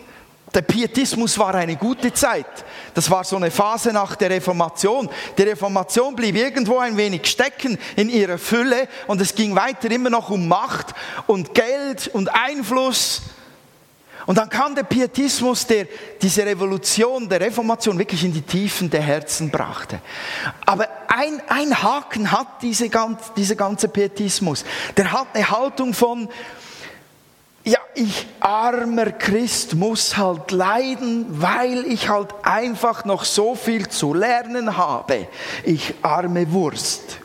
der 0.54 0.62
Pietismus 0.62 1.38
war 1.38 1.54
eine 1.54 1.76
gute 1.76 2.12
Zeit. 2.12 2.46
Das 2.94 3.10
war 3.10 3.24
so 3.24 3.36
eine 3.36 3.50
Phase 3.50 3.92
nach 3.92 4.16
der 4.16 4.30
Reformation. 4.30 5.08
Die 5.36 5.42
Reformation 5.42 6.16
blieb 6.16 6.36
irgendwo 6.36 6.78
ein 6.78 6.96
wenig 6.96 7.26
stecken 7.26 7.78
in 7.96 8.08
ihrer 8.08 8.38
Fülle 8.38 8.88
und 9.06 9.20
es 9.20 9.34
ging 9.34 9.54
weiter 9.54 9.90
immer 9.90 10.10
noch 10.10 10.30
um 10.30 10.48
Macht 10.48 10.94
und 11.26 11.54
Geld 11.54 12.08
und 12.08 12.28
Einfluss. 12.34 13.22
Und 14.28 14.36
dann 14.36 14.50
kam 14.50 14.74
der 14.74 14.82
Pietismus, 14.82 15.66
der 15.66 15.86
diese 16.20 16.44
Revolution 16.44 17.28
der 17.30 17.40
Reformation 17.40 17.98
wirklich 17.98 18.24
in 18.24 18.32
die 18.34 18.42
Tiefen 18.42 18.90
der 18.90 19.00
Herzen 19.00 19.50
brachte. 19.50 20.02
Aber 20.66 20.86
ein, 21.08 21.40
ein 21.48 21.82
Haken 21.82 22.30
hat 22.30 22.60
diese, 22.60 22.90
dieser 23.36 23.54
ganze 23.54 23.88
Pietismus. 23.88 24.66
Der 24.98 25.12
hat 25.12 25.28
eine 25.32 25.48
Haltung 25.50 25.94
von, 25.94 26.28
ja, 27.68 27.78
ich 27.94 28.26
armer 28.40 29.12
Christ 29.12 29.74
muss 29.74 30.16
halt 30.16 30.52
leiden, 30.52 31.26
weil 31.28 31.84
ich 31.86 32.08
halt 32.08 32.34
einfach 32.42 33.04
noch 33.04 33.24
so 33.24 33.54
viel 33.54 33.88
zu 33.88 34.14
lernen 34.14 34.76
habe. 34.78 35.28
Ich 35.64 35.94
arme 36.00 36.50
Wurst. 36.50 37.18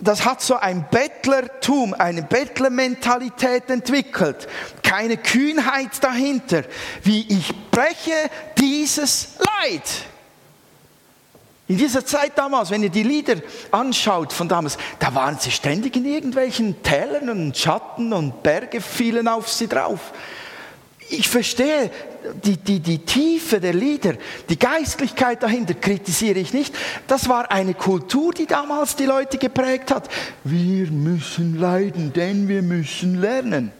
Das 0.00 0.24
hat 0.24 0.40
so 0.40 0.56
ein 0.56 0.86
Bettlertum, 0.90 1.92
eine 1.92 2.22
Bettlermentalität 2.22 3.68
entwickelt. 3.68 4.48
Keine 4.82 5.18
Kühnheit 5.18 6.02
dahinter. 6.02 6.62
Wie 7.02 7.26
ich 7.28 7.54
breche 7.70 8.30
dieses 8.58 9.34
Leid. 9.38 9.82
In 11.68 11.78
dieser 11.78 12.06
Zeit 12.06 12.32
damals, 12.36 12.70
wenn 12.70 12.82
ihr 12.84 12.90
die 12.90 13.02
Lieder 13.02 13.36
anschaut 13.72 14.32
von 14.32 14.48
damals, 14.48 14.78
da 15.00 15.14
waren 15.14 15.36
sie 15.38 15.50
ständig 15.50 15.96
in 15.96 16.04
irgendwelchen 16.04 16.80
Tälern 16.82 17.28
und 17.28 17.56
Schatten 17.56 18.12
und 18.12 18.42
Berge 18.42 18.80
fielen 18.80 19.26
auf 19.26 19.48
sie 19.50 19.66
drauf. 19.66 20.12
Ich 21.08 21.28
verstehe 21.28 21.90
die, 22.44 22.56
die, 22.56 22.80
die 22.80 22.98
Tiefe 22.98 23.60
der 23.60 23.74
Lieder, 23.74 24.14
die 24.48 24.58
Geistlichkeit 24.58 25.42
dahinter 25.42 25.74
kritisiere 25.74 26.38
ich 26.38 26.52
nicht. 26.52 26.74
Das 27.06 27.28
war 27.28 27.50
eine 27.50 27.74
Kultur, 27.74 28.32
die 28.32 28.46
damals 28.46 28.96
die 28.96 29.06
Leute 29.06 29.38
geprägt 29.38 29.92
hat. 29.92 30.08
Wir 30.44 30.90
müssen 30.90 31.58
leiden, 31.58 32.12
denn 32.12 32.48
wir 32.48 32.62
müssen 32.62 33.20
lernen. 33.20 33.72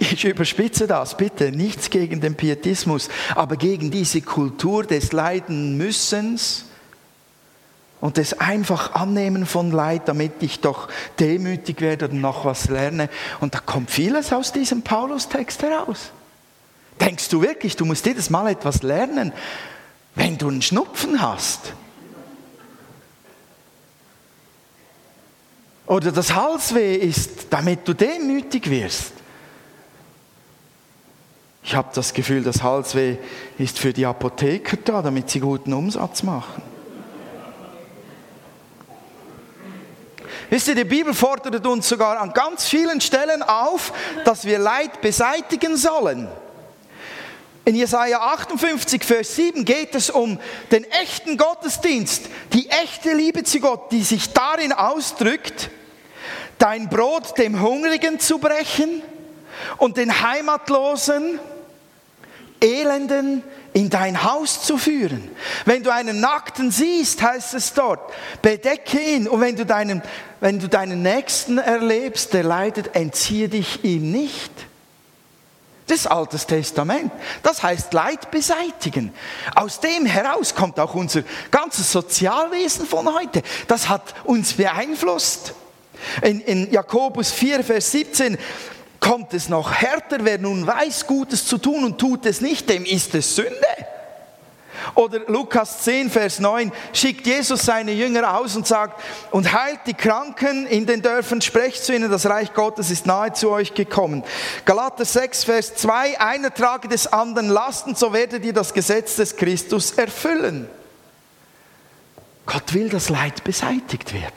Ich 0.00 0.24
überspitze 0.24 0.86
das, 0.86 1.16
bitte, 1.16 1.50
nichts 1.50 1.90
gegen 1.90 2.20
den 2.20 2.36
Pietismus, 2.36 3.08
aber 3.34 3.56
gegen 3.56 3.90
diese 3.90 4.20
Kultur 4.22 4.84
des 4.84 5.12
Leidenmüssens 5.12 6.66
und 8.00 8.16
des 8.16 8.38
einfach 8.38 8.94
Annehmen 8.94 9.44
von 9.44 9.72
Leid, 9.72 10.02
damit 10.06 10.42
ich 10.42 10.60
doch 10.60 10.88
demütig 11.18 11.80
werde 11.80 12.08
und 12.08 12.20
noch 12.20 12.44
was 12.44 12.68
lerne. 12.68 13.08
Und 13.40 13.54
da 13.54 13.60
kommt 13.60 13.90
vieles 13.90 14.32
aus 14.32 14.52
diesem 14.52 14.82
Paulus-Text 14.82 15.62
heraus. 15.62 16.10
Denkst 17.00 17.28
du 17.28 17.42
wirklich, 17.42 17.74
du 17.74 17.84
musst 17.84 18.06
jedes 18.06 18.30
Mal 18.30 18.48
etwas 18.48 18.82
lernen, 18.82 19.32
wenn 20.14 20.38
du 20.38 20.48
einen 20.48 20.62
Schnupfen 20.62 21.20
hast? 21.20 21.72
Oder 25.86 26.12
das 26.12 26.34
Halsweh 26.34 26.96
ist, 26.96 27.46
damit 27.50 27.88
du 27.88 27.94
demütig 27.94 28.68
wirst? 28.70 29.17
Ich 31.68 31.74
habe 31.74 31.90
das 31.94 32.14
Gefühl, 32.14 32.42
das 32.42 32.62
Halsweh 32.62 33.18
ist 33.58 33.78
für 33.78 33.92
die 33.92 34.06
Apotheker 34.06 34.78
da, 34.82 35.02
damit 35.02 35.28
sie 35.28 35.38
guten 35.38 35.74
Umsatz 35.74 36.22
machen. 36.22 36.62
Wisst 40.48 40.68
ihr, 40.68 40.74
die 40.74 40.84
Bibel 40.84 41.12
fordert 41.12 41.66
uns 41.66 41.86
sogar 41.86 42.22
an 42.22 42.32
ganz 42.32 42.66
vielen 42.66 43.02
Stellen 43.02 43.42
auf, 43.42 43.92
dass 44.24 44.46
wir 44.46 44.58
Leid 44.58 45.02
beseitigen 45.02 45.76
sollen. 45.76 46.28
In 47.66 47.74
Jesaja 47.74 48.18
58, 48.18 49.04
Vers 49.04 49.36
7 49.36 49.66
geht 49.66 49.94
es 49.94 50.08
um 50.08 50.38
den 50.72 50.84
echten 50.84 51.36
Gottesdienst, 51.36 52.30
die 52.54 52.70
echte 52.70 53.12
Liebe 53.12 53.44
zu 53.44 53.60
Gott, 53.60 53.92
die 53.92 54.04
sich 54.04 54.32
darin 54.32 54.72
ausdrückt, 54.72 55.68
dein 56.56 56.88
Brot 56.88 57.36
dem 57.36 57.60
Hungrigen 57.60 58.18
zu 58.20 58.38
brechen 58.38 59.02
und 59.76 59.98
den 59.98 60.22
Heimatlosen 60.22 61.38
Elenden 62.60 63.42
in 63.72 63.90
dein 63.90 64.24
Haus 64.24 64.62
zu 64.62 64.78
führen. 64.78 65.30
Wenn 65.64 65.82
du 65.82 65.92
einen 65.92 66.20
Nackten 66.20 66.70
siehst, 66.70 67.22
heißt 67.22 67.54
es 67.54 67.74
dort, 67.74 68.00
bedecke 68.42 68.98
ihn. 68.98 69.28
Und 69.28 69.40
wenn 69.40 69.56
du 69.56 69.64
deinen, 69.64 70.02
wenn 70.40 70.58
du 70.58 70.68
deinen 70.68 71.02
Nächsten 71.02 71.58
erlebst, 71.58 72.32
der 72.32 72.44
leidet, 72.44 72.94
entziehe 72.94 73.48
dich 73.48 73.84
ihm 73.84 74.10
nicht. 74.10 74.52
Das 75.86 76.06
Altes 76.06 76.46
Testament. 76.46 77.10
Das 77.42 77.62
heißt 77.62 77.94
Leid 77.94 78.30
beseitigen. 78.30 79.12
Aus 79.54 79.80
dem 79.80 80.04
heraus 80.04 80.54
kommt 80.54 80.78
auch 80.78 80.94
unser 80.94 81.22
ganzes 81.50 81.90
Sozialwesen 81.90 82.86
von 82.86 83.12
heute. 83.12 83.42
Das 83.68 83.88
hat 83.88 84.14
uns 84.24 84.54
beeinflusst. 84.54 85.54
In, 86.22 86.40
in 86.42 86.70
Jakobus 86.70 87.32
4, 87.32 87.64
Vers 87.64 87.90
17 87.92 88.38
kommt 89.00 89.34
es 89.34 89.48
noch 89.48 89.72
härter. 89.72 90.18
Wer 90.20 90.38
nun 90.38 90.66
weiß, 90.66 91.06
Gutes 91.06 91.46
zu 91.46 91.58
tun 91.58 91.84
und 91.84 91.98
tut 91.98 92.26
es 92.26 92.40
nicht, 92.40 92.68
dem 92.68 92.84
ist 92.84 93.14
es 93.14 93.36
Sünde. 93.36 93.54
Oder 94.94 95.20
Lukas 95.26 95.80
10, 95.82 96.10
Vers 96.10 96.38
9 96.38 96.72
schickt 96.92 97.26
Jesus 97.26 97.64
seine 97.64 97.92
Jünger 97.92 98.38
aus 98.38 98.56
und 98.56 98.66
sagt, 98.66 99.02
und 99.30 99.52
heilt 99.52 99.80
die 99.86 99.94
Kranken 99.94 100.66
in 100.66 100.86
den 100.86 101.02
Dörfern, 101.02 101.40
sprecht 101.40 101.84
zu 101.84 101.94
ihnen, 101.94 102.10
das 102.10 102.26
Reich 102.26 102.54
Gottes 102.54 102.90
ist 102.90 103.06
nahe 103.06 103.32
zu 103.32 103.50
euch 103.50 103.74
gekommen. 103.74 104.24
Galater 104.64 105.04
6, 105.04 105.44
Vers 105.44 105.74
2, 105.76 106.20
einer 106.20 106.52
trage 106.52 106.88
des 106.88 107.12
anderen 107.12 107.48
Lasten, 107.48 107.94
so 107.94 108.12
werdet 108.12 108.44
ihr 108.44 108.52
das 108.52 108.72
Gesetz 108.72 109.16
des 109.16 109.36
Christus 109.36 109.92
erfüllen. 109.92 110.68
Gott 112.46 112.72
will, 112.72 112.88
dass 112.88 113.10
Leid 113.10 113.44
beseitigt 113.44 114.14
wird. 114.14 114.32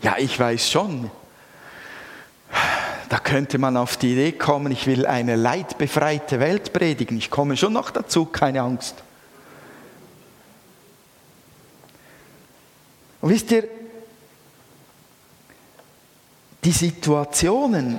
Ja, 0.00 0.16
ich 0.18 0.38
weiß 0.38 0.70
schon, 0.70 1.10
da 3.08 3.18
könnte 3.18 3.58
man 3.58 3.76
auf 3.76 3.98
die 3.98 4.12
Idee 4.12 4.32
kommen, 4.32 4.72
ich 4.72 4.86
will 4.86 5.04
eine 5.04 5.36
leidbefreite 5.36 6.40
Welt 6.40 6.72
predigen. 6.72 7.18
Ich 7.18 7.30
komme 7.30 7.56
schon 7.58 7.74
noch 7.74 7.90
dazu, 7.90 8.24
keine 8.24 8.62
Angst. 8.62 8.94
Und 13.20 13.30
wisst 13.30 13.50
ihr, 13.52 13.68
die 16.64 16.72
Situationen, 16.72 17.98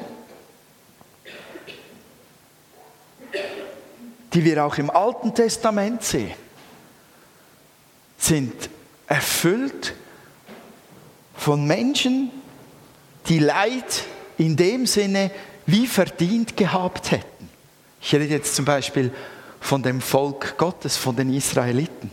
die 4.34 4.44
wir 4.44 4.66
auch 4.66 4.78
im 4.78 4.90
Alten 4.90 5.36
Testament 5.36 6.04
sehen, 6.04 6.34
sind 8.18 8.70
erfüllt 9.06 9.94
von 11.36 11.68
Menschen, 11.68 12.32
die 13.28 13.40
Leid 13.40 14.06
in 14.38 14.56
dem 14.56 14.86
Sinne 14.86 15.32
wie 15.66 15.88
verdient 15.88 16.58
gehabt 16.58 17.12
hätten. 17.12 17.50
Ich 18.02 18.14
rede 18.14 18.26
jetzt 18.26 18.56
zum 18.56 18.66
Beispiel 18.66 19.14
von 19.62 19.82
dem 19.82 20.02
Volk 20.02 20.58
Gottes, 20.58 20.98
von 20.98 21.16
den 21.16 21.34
Israeliten. 21.34 22.12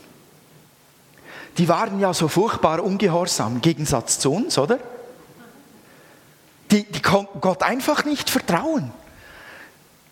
Die 1.58 1.68
waren 1.68 1.98
ja 1.98 2.14
so 2.14 2.28
furchtbar 2.28 2.82
ungehorsam 2.82 3.56
im 3.56 3.60
Gegensatz 3.60 4.18
zu 4.18 4.32
uns, 4.32 4.56
oder? 4.56 4.78
Die, 6.70 6.84
die 6.84 7.02
konnten 7.02 7.40
Gott 7.40 7.62
einfach 7.62 8.04
nicht 8.04 8.30
vertrauen. 8.30 8.92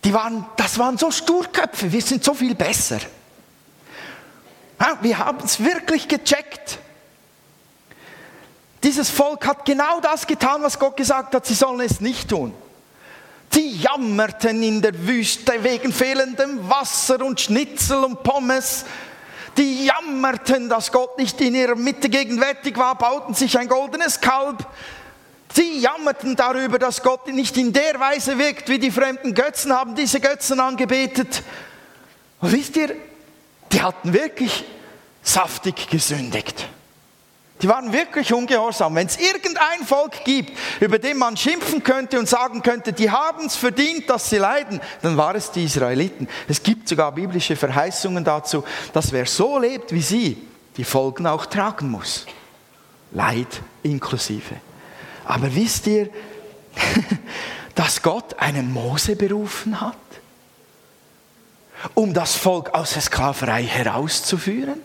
Die 0.05 0.12
waren, 0.12 0.44
das 0.57 0.79
waren 0.79 0.99
so 0.99 1.11
Sturköpfe, 1.11 1.92
wir 1.92 2.03
sind 2.03 2.25
so 2.25 2.35
viel 2.35 2.55
besser. 2.55 2.99
Ja, 4.81 4.99
wir 5.01 5.18
haben 5.18 5.44
es 5.44 5.61
wirklich 5.62 6.09
gecheckt. 6.09 6.79
Dieses 8.82 9.10
Volk 9.10 9.46
hat 9.46 9.64
genau 9.64 10.00
das 10.00 10.26
getan, 10.26 10.62
was 10.62 10.78
Gott 10.78 10.96
gesagt 10.96 11.34
hat, 11.34 11.46
sie 11.46 11.54
sollen 11.54 11.80
es 11.80 12.00
nicht 12.00 12.28
tun. 12.28 12.54
Sie 13.58 13.70
jammerten 13.70 14.62
in 14.62 14.82
der 14.82 15.06
Wüste 15.06 15.52
wegen 15.64 15.92
fehlendem 15.92 16.68
Wasser 16.68 17.24
und 17.24 17.40
Schnitzel 17.40 18.04
und 18.04 18.22
Pommes. 18.22 18.84
Die 19.56 19.86
jammerten, 19.86 20.68
dass 20.68 20.92
Gott 20.92 21.18
nicht 21.18 21.40
in 21.40 21.56
ihrer 21.56 21.74
Mitte 21.74 22.08
gegenwärtig 22.08 22.76
war, 22.76 22.96
bauten 22.96 23.34
sich 23.34 23.58
ein 23.58 23.66
goldenes 23.66 24.20
Kalb. 24.20 24.64
Sie 25.52 25.80
jammerten 25.80 26.36
darüber, 26.36 26.78
dass 26.78 27.02
Gott 27.02 27.26
nicht 27.26 27.56
in 27.56 27.72
der 27.72 27.98
Weise 27.98 28.38
wirkt, 28.38 28.68
wie 28.68 28.78
die 28.78 28.92
fremden 28.92 29.34
Götzen 29.34 29.72
haben 29.72 29.96
diese 29.96 30.20
Götzen 30.20 30.60
angebetet. 30.60 31.42
Und 32.40 32.52
wisst 32.52 32.76
ihr, 32.76 32.94
die 33.72 33.82
hatten 33.82 34.12
wirklich 34.12 34.64
saftig 35.22 35.88
gesündigt. 35.88 36.68
Die 37.61 37.68
waren 37.68 37.92
wirklich 37.92 38.33
ungehorsam. 38.33 38.94
Wenn 38.94 39.09
es 39.09 39.18
irgendein 39.18 39.85
Volk 39.85 40.25
gibt, 40.25 40.57
über 40.81 40.99
dem 40.99 41.18
man 41.18 41.37
schimpfen 41.37 41.83
könnte 41.83 42.18
und 42.18 42.29
sagen 42.29 42.62
könnte, 42.62 42.92
die 42.92 43.11
haben 43.11 43.47
es 43.47 43.57
verdient, 43.57 44.09
dass 44.09 44.31
sie 44.31 44.38
leiden, 44.38 44.81
dann 45.03 45.16
war 45.16 45.35
es 45.35 45.51
die 45.51 45.64
Israeliten. 45.64 46.29
Es 46.47 46.62
gibt 46.62 46.88
sogar 46.88 47.12
biblische 47.12 47.57
Verheißungen 47.57 48.23
dazu, 48.23 48.64
dass 48.92 49.11
wer 49.11 49.27
so 49.27 49.59
lebt 49.59 49.92
wie 49.92 50.03
sie, 50.03 50.37
die 50.77 50.85
Folgen 50.85 51.27
auch 51.27 51.47
tragen 51.47 51.90
muss. 51.90 52.27
Leid 53.11 53.61
inklusive. 53.83 54.57
Aber 55.25 55.53
wisst 55.55 55.87
ihr, 55.88 56.11
dass 57.75 58.03
Gott 58.03 58.38
einen 58.38 58.73
Mose 58.73 59.16
berufen 59.16 59.81
hat, 59.81 59.97
um 61.94 62.14
das 62.14 62.37
Volk 62.37 62.73
aus 62.75 62.92
der 62.92 63.03
Sklaverei 63.03 63.64
herauszuführen? 63.64 64.81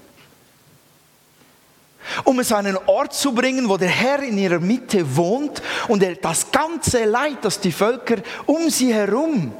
Um 2.34 2.39
es 2.39 2.52
an 2.52 2.65
einen 2.65 2.78
Ort 2.88 3.13
zu 3.13 3.32
bringen, 3.32 3.69
wo 3.69 3.78
der 3.78 3.89
Herr 3.89 4.24
in 4.24 4.39
ihrer 4.39 4.58
Mitte 4.58 5.15
wohnt 5.15 5.62
und 5.88 6.02
er 6.02 6.15
das 6.15 6.52
ganze 6.52 7.06
Leid, 7.06 7.38
das 7.43 7.60
die 7.60 7.72
Völker 7.72 8.15
um 8.48 8.72
sie 8.72 8.91
herum 8.91 9.54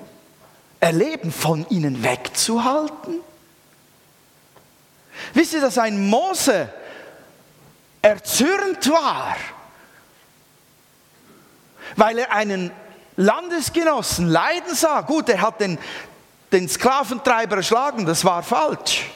erleben, 0.80 1.32
von 1.32 1.68
ihnen 1.70 2.04
wegzuhalten? 2.04 3.20
Wisst 5.36 5.54
ihr, 5.54 5.62
dass 5.62 5.78
ein 5.78 6.10
Mose 6.10 6.68
erzürnt 8.02 8.90
war, 8.90 9.36
weil 11.96 12.18
er 12.18 12.32
einen 12.32 12.72
Landesgenossen 13.18 14.30
leiden 14.30 14.74
sah? 14.74 15.02
Gut, 15.02 15.30
er 15.30 15.42
hat 15.42 15.62
den, 15.62 15.78
den 16.52 16.68
Sklaventreiber 16.68 17.58
erschlagen, 17.58 18.08
das 18.08 18.26
war 18.26 18.42
falsch. 18.42 19.12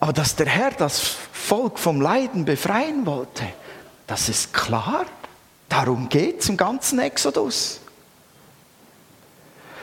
Aber 0.00 0.12
dass 0.12 0.36
der 0.36 0.46
Herr 0.46 0.70
das 0.70 1.00
Volk 1.32 1.78
vom 1.78 2.00
Leiden 2.00 2.44
befreien 2.44 3.04
wollte, 3.06 3.44
das 4.06 4.28
ist 4.28 4.52
klar. 4.52 5.06
Darum 5.68 6.08
geht 6.08 6.40
es 6.40 6.48
im 6.48 6.56
ganzen 6.56 6.98
Exodus. 6.98 7.80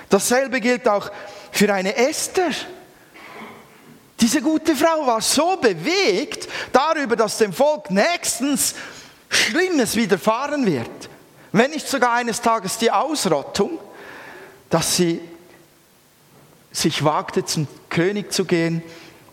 Dasselbe 0.09 0.61
gilt 0.61 0.87
auch 0.87 1.11
für 1.51 1.73
eine 1.73 1.95
Esther. 1.95 2.51
diese 4.19 4.41
gute 4.41 4.75
Frau 4.75 5.05
war 5.05 5.21
so 5.21 5.57
bewegt 5.57 6.47
darüber, 6.71 7.15
dass 7.15 7.37
dem 7.37 7.53
Volk 7.53 7.91
nächstens 7.91 8.75
Schlimmes 9.29 9.95
widerfahren 9.95 10.65
wird, 10.65 11.09
wenn 11.51 11.71
nicht 11.71 11.87
sogar 11.87 12.13
eines 12.13 12.41
Tages 12.41 12.77
die 12.77 12.91
Ausrottung, 12.91 13.79
dass 14.69 14.95
sie 14.95 15.21
sich 16.71 17.03
wagte, 17.03 17.45
zum 17.45 17.67
König 17.89 18.31
zu 18.33 18.45
gehen 18.45 18.81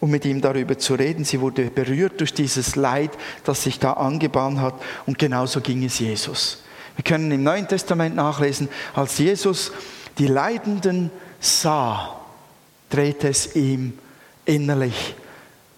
um 0.03 0.11
mit 0.11 0.25
ihm 0.25 0.41
darüber 0.41 0.77
zu 0.77 0.95
reden. 0.95 1.25
Sie 1.25 1.41
wurde 1.41 1.71
berührt 1.71 2.19
durch 2.19 2.35
dieses 2.35 2.75
Leid, 2.75 3.13
das 3.45 3.63
sich 3.63 3.79
da 3.79 3.93
angebahnt 3.93 4.59
hat. 4.59 4.75
Und 5.07 5.17
genauso 5.17 5.61
ging 5.61 5.85
es 5.85 6.01
Jesus. 6.01 6.65
Wir 6.97 7.05
können 7.05 7.31
im 7.31 7.45
Neuen 7.45 7.69
Testament 7.69 8.17
nachlesen, 8.17 8.69
als 8.95 9.19
Jesus 9.19 9.71
die 10.19 10.27
Leidenden 10.27 11.13
sah, 11.39 12.21
drehte 12.91 13.29
es 13.29 13.55
ihm 13.55 13.97
innerlich 14.45 15.15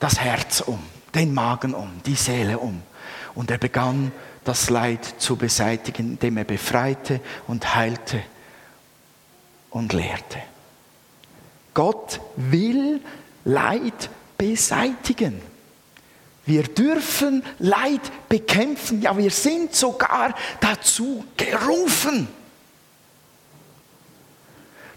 das 0.01 0.19
Herz 0.19 0.63
um, 0.63 0.79
den 1.15 1.35
Magen 1.35 1.75
um, 1.75 1.91
die 2.07 2.15
Seele 2.15 2.59
um. 2.59 2.81
Und 3.35 3.51
er 3.51 3.59
begann 3.59 4.11
das 4.43 4.71
Leid 4.71 5.05
zu 5.19 5.37
beseitigen, 5.37 6.13
indem 6.13 6.39
er 6.39 6.45
befreite 6.45 7.21
und 7.47 7.75
heilte 7.75 8.23
und 9.69 9.93
lehrte. 9.93 10.39
Gott 11.75 12.21
will 12.37 13.03
Leid 13.45 14.11
beseitigen. 14.39 15.41
Wir 16.47 16.65
dürfen 16.65 17.43
Leid 17.59 18.29
bekämpfen, 18.29 19.01
ja 19.01 19.17
wir 19.17 19.31
sind 19.31 19.75
sogar 19.75 20.35
dazu 20.61 21.25
gerufen. 21.37 22.29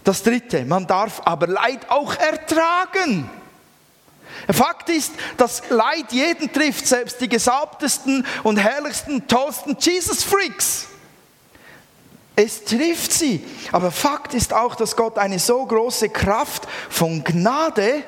Das 0.04 0.22
Dritte, 0.22 0.64
man 0.64 0.86
darf 0.86 1.22
aber 1.24 1.46
Leid 1.46 1.90
auch 1.90 2.14
ertragen. 2.14 3.28
Fakt 4.50 4.88
ist, 4.88 5.12
dass 5.36 5.62
Leid 5.68 6.12
jeden 6.12 6.52
trifft, 6.52 6.86
selbst 6.86 7.20
die 7.20 7.28
gesalbtesten 7.28 8.24
und 8.42 8.56
herrlichsten, 8.56 9.26
tollsten 9.26 9.76
Jesus-Freaks. 9.78 10.86
Es 12.36 12.64
trifft 12.64 13.12
sie. 13.12 13.44
Aber 13.72 13.90
Fakt 13.90 14.32
ist 14.32 14.54
auch, 14.54 14.76
dass 14.76 14.94
Gott 14.96 15.18
eine 15.18 15.38
so 15.38 15.66
große 15.66 16.08
Kraft 16.08 16.68
von 16.88 17.24
Gnade 17.24 18.04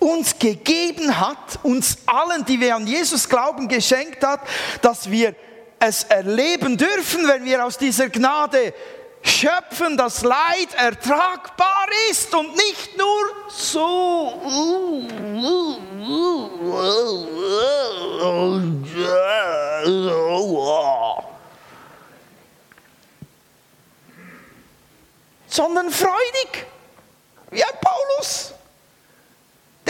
uns 0.00 0.38
gegeben 0.38 1.20
hat, 1.20 1.58
uns 1.62 1.98
allen, 2.06 2.44
die 2.44 2.58
wir 2.58 2.74
an 2.74 2.86
Jesus 2.86 3.28
glauben, 3.28 3.68
geschenkt 3.68 4.24
hat, 4.24 4.40
dass 4.82 5.10
wir 5.10 5.34
es 5.78 6.04
erleben 6.04 6.76
dürfen, 6.76 7.28
wenn 7.28 7.44
wir 7.44 7.64
aus 7.64 7.78
dieser 7.78 8.08
Gnade 8.08 8.74
schöpfen, 9.22 9.96
dass 9.96 10.22
Leid 10.22 10.74
ertragbar 10.76 11.86
ist 12.10 12.34
und 12.34 12.56
nicht 12.56 12.96
nur 12.96 13.30
so. 13.48 14.40
sondern 25.50 25.90
freudig, 25.90 26.66
wie 27.50 27.62
ein 27.62 27.70
Paulus. 27.80 28.54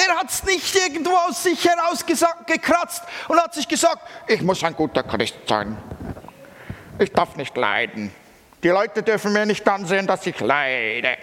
Der 0.00 0.16
hat 0.16 0.30
es 0.30 0.42
nicht 0.44 0.74
irgendwo 0.74 1.10
aus 1.10 1.42
sich 1.42 1.62
heraus 1.64 2.04
gekratzt 2.06 3.02
und 3.28 3.38
hat 3.38 3.52
sich 3.54 3.68
gesagt, 3.68 3.98
ich 4.26 4.40
muss 4.40 4.64
ein 4.64 4.74
guter 4.74 5.02
Christ 5.02 5.36
sein. 5.46 5.76
Ich 6.98 7.12
darf 7.12 7.36
nicht 7.36 7.56
leiden. 7.56 8.10
Die 8.62 8.68
Leute 8.68 9.02
dürfen 9.02 9.32
mir 9.32 9.44
nicht 9.44 9.66
ansehen, 9.68 10.06
dass 10.06 10.26
ich 10.26 10.38
leide. 10.40 11.16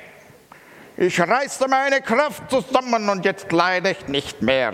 Ich 0.96 1.20
reiße 1.20 1.68
meine 1.68 2.02
Kraft 2.02 2.50
zusammen 2.50 3.08
und 3.10 3.26
jetzt 3.26 3.52
leide 3.52 3.92
ich 3.92 4.08
nicht 4.08 4.42
mehr. 4.42 4.74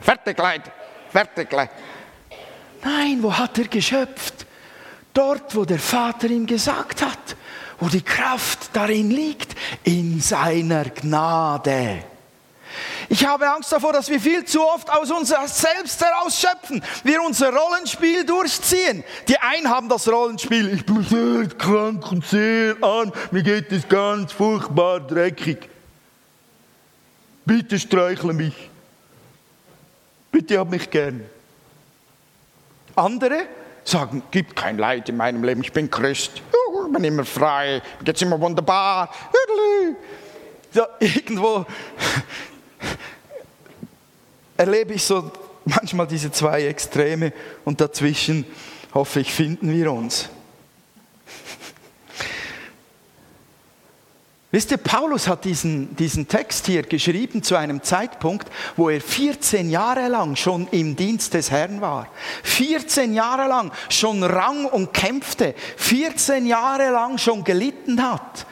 Fertig 0.00 0.38
leid, 0.38 0.62
fertig 1.10 1.50
leid. 1.52 1.70
Nein, 2.82 3.22
wo 3.22 3.36
hat 3.36 3.58
er 3.58 3.68
geschöpft? 3.68 4.46
Dort, 5.14 5.54
wo 5.54 5.64
der 5.64 5.78
Vater 5.78 6.28
ihm 6.28 6.46
gesagt 6.46 7.02
hat, 7.02 7.36
wo 7.78 7.88
die 7.88 8.02
Kraft 8.02 8.70
darin 8.72 9.10
liegt, 9.10 9.54
in 9.84 10.20
seiner 10.20 10.84
Gnade. 10.84 12.04
Ich 13.12 13.26
habe 13.26 13.46
Angst 13.46 13.70
davor, 13.70 13.92
dass 13.92 14.08
wir 14.08 14.18
viel 14.18 14.42
zu 14.46 14.62
oft 14.62 14.90
aus 14.90 15.10
uns 15.10 15.28
selbst 15.28 16.02
herausschöpfen, 16.02 16.82
wir 17.04 17.20
unser 17.20 17.52
Rollenspiel 17.54 18.24
durchziehen. 18.24 19.04
Die 19.28 19.36
einen 19.36 19.68
haben 19.68 19.86
das 19.90 20.08
Rollenspiel, 20.08 20.72
ich 20.72 20.86
bin 20.86 21.02
sehr 21.02 21.46
krank 21.58 22.10
und 22.10 22.24
sehr 22.24 22.74
arm, 22.80 23.12
mir 23.30 23.42
geht 23.42 23.70
es 23.70 23.86
ganz 23.86 24.32
furchtbar 24.32 25.00
dreckig. 25.00 25.68
Bitte 27.44 27.78
streichle 27.78 28.32
mich. 28.32 28.70
Bitte 30.30 30.58
hab 30.58 30.70
mich 30.70 30.88
gern. 30.88 31.22
Andere 32.96 33.42
sagen, 33.84 34.22
gibt 34.30 34.56
kein 34.56 34.78
Leid 34.78 35.10
in 35.10 35.18
meinem 35.18 35.44
Leben, 35.44 35.60
ich 35.60 35.72
bin 35.72 35.90
Christ, 35.90 36.32
ich 36.36 36.92
bin 36.94 37.04
immer 37.04 37.26
frei, 37.26 37.82
mir 37.98 38.04
geht's 38.06 38.22
immer 38.22 38.40
wunderbar. 38.40 39.10
Ja, 40.72 40.88
irgendwo 40.98 41.66
erlebe 44.56 44.94
ich 44.94 45.04
so 45.04 45.30
manchmal 45.64 46.06
diese 46.06 46.30
zwei 46.30 46.64
Extreme 46.66 47.32
und 47.64 47.80
dazwischen 47.80 48.44
hoffe 48.94 49.20
ich, 49.20 49.32
finden 49.32 49.72
wir 49.72 49.92
uns. 49.92 50.28
Wisst 54.52 54.70
ihr, 54.70 54.76
Paulus 54.76 55.28
hat 55.28 55.46
diesen, 55.46 55.96
diesen 55.96 56.28
Text 56.28 56.66
hier 56.66 56.82
geschrieben 56.82 57.42
zu 57.42 57.56
einem 57.56 57.82
Zeitpunkt, 57.82 58.48
wo 58.76 58.90
er 58.90 59.00
14 59.00 59.70
Jahre 59.70 60.08
lang 60.08 60.36
schon 60.36 60.68
im 60.72 60.94
Dienst 60.94 61.32
des 61.32 61.50
Herrn 61.50 61.80
war. 61.80 62.08
14 62.42 63.14
Jahre 63.14 63.48
lang 63.48 63.72
schon 63.88 64.22
rang 64.22 64.66
und 64.66 64.92
kämpfte. 64.92 65.54
14 65.78 66.44
Jahre 66.44 66.90
lang 66.90 67.16
schon 67.16 67.44
gelitten 67.44 68.02
hat. 68.02 68.44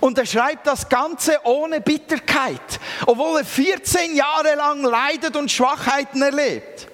Und 0.00 0.18
er 0.18 0.26
schreibt 0.26 0.66
das 0.66 0.88
Ganze 0.88 1.38
ohne 1.44 1.80
Bitterkeit, 1.80 2.80
obwohl 3.06 3.38
er 3.38 3.44
14 3.44 4.16
Jahre 4.16 4.54
lang 4.56 4.82
leidet 4.82 5.36
und 5.36 5.50
Schwachheiten 5.50 6.22
erlebt. 6.22 6.88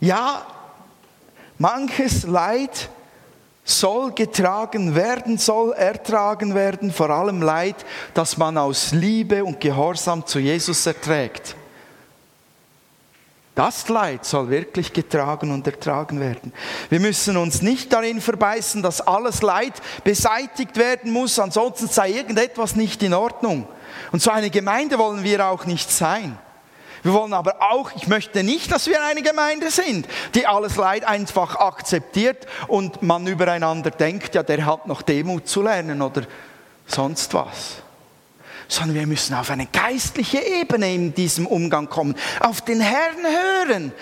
Ja, 0.00 0.46
manches 1.58 2.24
Leid 2.24 2.90
soll 3.64 4.12
getragen 4.12 4.94
werden, 4.94 5.38
soll 5.38 5.72
ertragen 5.72 6.54
werden, 6.54 6.92
vor 6.92 7.08
allem 7.08 7.40
Leid, 7.40 7.76
das 8.12 8.36
man 8.36 8.58
aus 8.58 8.92
Liebe 8.92 9.42
und 9.42 9.60
Gehorsam 9.60 10.26
zu 10.26 10.38
Jesus 10.38 10.84
erträgt. 10.84 11.56
Das 13.54 13.88
Leid 13.88 14.24
soll 14.24 14.50
wirklich 14.50 14.92
getragen 14.92 15.52
und 15.52 15.64
ertragen 15.66 16.18
werden. 16.18 16.52
Wir 16.90 16.98
müssen 16.98 17.36
uns 17.36 17.62
nicht 17.62 17.92
darin 17.92 18.20
verbeißen, 18.20 18.82
dass 18.82 19.00
alles 19.00 19.42
Leid 19.42 19.74
beseitigt 20.02 20.76
werden 20.76 21.12
muss, 21.12 21.38
ansonsten 21.38 21.86
sei 21.86 22.10
irgendetwas 22.10 22.74
nicht 22.74 23.02
in 23.04 23.14
Ordnung. 23.14 23.68
Und 24.10 24.20
so 24.20 24.32
eine 24.32 24.50
Gemeinde 24.50 24.98
wollen 24.98 25.22
wir 25.22 25.46
auch 25.46 25.66
nicht 25.66 25.88
sein. 25.90 26.36
Wir 27.04 27.12
wollen 27.12 27.32
aber 27.32 27.56
auch, 27.60 27.92
ich 27.94 28.08
möchte 28.08 28.42
nicht, 28.42 28.72
dass 28.72 28.88
wir 28.88 29.04
eine 29.04 29.22
Gemeinde 29.22 29.70
sind, 29.70 30.08
die 30.34 30.46
alles 30.46 30.76
Leid 30.76 31.04
einfach 31.04 31.54
akzeptiert 31.54 32.46
und 32.66 33.02
man 33.02 33.26
übereinander 33.26 33.90
denkt, 33.90 34.34
ja, 34.34 34.42
der 34.42 34.66
hat 34.66 34.88
noch 34.88 35.02
Demut 35.02 35.46
zu 35.46 35.62
lernen 35.62 36.02
oder 36.02 36.22
sonst 36.86 37.32
was 37.34 37.83
sondern 38.68 38.96
wir 38.96 39.06
müssen 39.06 39.34
auf 39.34 39.50
eine 39.50 39.66
geistliche 39.66 40.38
Ebene 40.38 40.92
in 40.94 41.14
diesem 41.14 41.46
Umgang 41.46 41.88
kommen, 41.88 42.14
auf 42.40 42.60
den 42.62 42.80
Herrn 42.80 43.24
hören. 43.24 43.92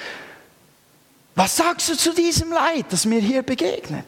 Was 1.34 1.56
sagst 1.56 1.88
du 1.88 1.96
zu 1.96 2.14
diesem 2.14 2.52
Leid, 2.52 2.86
das 2.90 3.04
mir 3.04 3.20
hier 3.20 3.42
begegnet? 3.42 4.06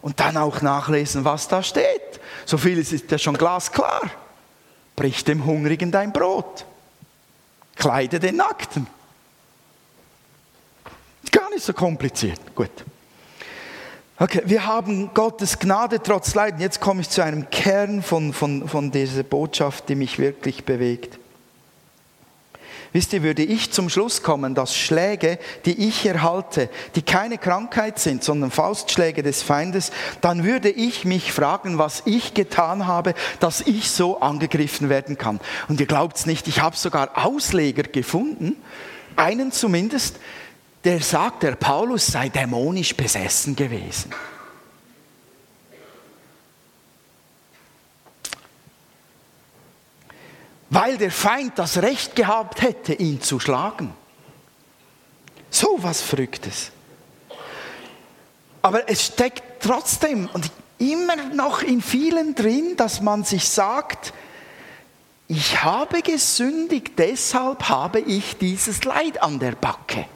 Und 0.00 0.18
dann 0.18 0.36
auch 0.36 0.62
nachlesen, 0.62 1.24
was 1.24 1.46
da 1.46 1.62
steht. 1.62 2.20
So 2.44 2.58
vieles 2.58 2.92
ist 2.92 3.10
ja 3.10 3.18
schon 3.18 3.36
glasklar. 3.36 4.10
Brich 4.96 5.24
dem 5.24 5.44
Hungrigen 5.44 5.92
dein 5.92 6.12
Brot. 6.12 6.64
Kleide 7.76 8.18
den 8.18 8.36
Nackten. 8.36 8.86
Gar 11.30 11.50
nicht 11.50 11.64
so 11.64 11.72
kompliziert. 11.72 12.40
Gut. 12.54 12.84
Okay, 14.22 14.42
wir 14.44 14.66
haben 14.66 15.10
Gottes 15.14 15.58
Gnade 15.58 16.00
trotz 16.00 16.36
Leiden. 16.36 16.60
Jetzt 16.60 16.80
komme 16.80 17.00
ich 17.00 17.10
zu 17.10 17.24
einem 17.24 17.50
Kern 17.50 18.04
von, 18.04 18.32
von, 18.32 18.68
von 18.68 18.92
dieser 18.92 19.24
Botschaft, 19.24 19.88
die 19.88 19.96
mich 19.96 20.20
wirklich 20.20 20.64
bewegt. 20.64 21.18
Wisst 22.92 23.12
ihr, 23.14 23.24
würde 23.24 23.42
ich 23.42 23.72
zum 23.72 23.88
Schluss 23.88 24.22
kommen, 24.22 24.54
dass 24.54 24.76
Schläge, 24.76 25.40
die 25.64 25.88
ich 25.88 26.06
erhalte, 26.06 26.70
die 26.94 27.02
keine 27.02 27.36
Krankheit 27.36 27.98
sind, 27.98 28.22
sondern 28.22 28.52
Faustschläge 28.52 29.24
des 29.24 29.42
Feindes, 29.42 29.90
dann 30.20 30.44
würde 30.44 30.70
ich 30.70 31.04
mich 31.04 31.32
fragen, 31.32 31.78
was 31.78 32.04
ich 32.04 32.32
getan 32.32 32.86
habe, 32.86 33.14
dass 33.40 33.60
ich 33.60 33.90
so 33.90 34.20
angegriffen 34.20 34.88
werden 34.88 35.18
kann. 35.18 35.40
Und 35.66 35.80
ihr 35.80 35.86
glaubt 35.86 36.16
es 36.16 36.26
nicht, 36.26 36.46
ich 36.46 36.62
habe 36.62 36.76
sogar 36.76 37.26
Ausleger 37.26 37.82
gefunden, 37.82 38.54
einen 39.16 39.50
zumindest, 39.50 40.20
der 40.84 41.00
sagt, 41.00 41.42
der 41.42 41.56
Paulus 41.56 42.06
sei 42.06 42.28
dämonisch 42.28 42.96
besessen 42.96 43.54
gewesen. 43.56 44.12
weil 50.72 50.96
der 50.96 51.10
Feind 51.10 51.58
das 51.58 51.82
Recht 51.82 52.16
gehabt 52.16 52.62
hätte, 52.62 52.94
ihn 52.94 53.20
zu 53.20 53.38
schlagen. 53.38 53.92
So 55.50 55.76
was 55.82 56.00
Verrücktes. 56.00 56.72
Aber 58.62 58.88
es 58.88 59.04
steckt 59.04 59.62
trotzdem 59.62 60.30
und 60.32 60.50
immer 60.78 61.16
noch 61.34 61.62
in 61.62 61.82
vielen 61.82 62.34
drin, 62.34 62.74
dass 62.78 63.02
man 63.02 63.22
sich 63.22 63.50
sagt, 63.50 64.14
ich 65.28 65.62
habe 65.62 66.00
gesündigt, 66.00 66.92
deshalb 66.96 67.68
habe 67.68 68.00
ich 68.00 68.38
dieses 68.38 68.82
Leid 68.84 69.22
an 69.22 69.38
der 69.38 69.52
Backe. 69.52 70.06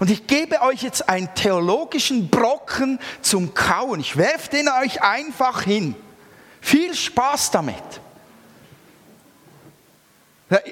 Und 0.00 0.10
ich 0.10 0.26
gebe 0.26 0.60
euch 0.62 0.82
jetzt 0.82 1.08
einen 1.08 1.34
theologischen 1.34 2.28
Brocken 2.28 2.98
zum 3.22 3.54
Kauen. 3.54 4.00
Ich 4.00 4.16
werfe 4.16 4.50
den 4.50 4.68
euch 4.68 5.02
einfach 5.02 5.62
hin. 5.62 5.94
Viel 6.60 6.94
Spaß 6.94 7.50
damit. 7.50 7.82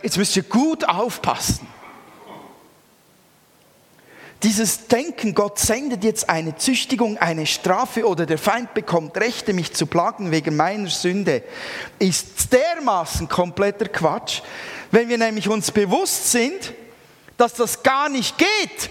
Jetzt 0.03 0.17
müsst 0.17 0.37
ihr 0.37 0.43
gut 0.43 0.89
aufpassen. 0.89 1.67
Dieses 4.43 4.89
Denken, 4.89 5.35
Gott 5.35 5.61
sendet 5.61 6.03
jetzt 6.03 6.29
eine 6.29 6.57
Züchtigung, 6.57 7.17
eine 7.19 7.47
Strafe 7.47 8.05
oder 8.09 8.27
der 8.27 8.39
Feind 8.39 8.75
bekommt 8.75 9.17
Rechte, 9.17 9.53
mich 9.53 9.73
zu 9.73 9.87
plagen 9.87 10.33
wegen 10.33 10.57
meiner 10.57 10.89
Sünde, 10.89 11.45
ist 12.01 12.53
dermaßen 12.53 13.29
kompletter 13.29 13.87
Quatsch, 13.87 14.41
wenn 14.91 15.09
wir 15.09 15.17
nämlich 15.17 15.49
uns 15.49 15.71
bewusst 15.71 16.33
sind, 16.33 16.75
dass 17.37 17.55
das 17.55 17.85
gar 17.85 18.09
nicht 18.09 18.37
geht. 18.37 18.91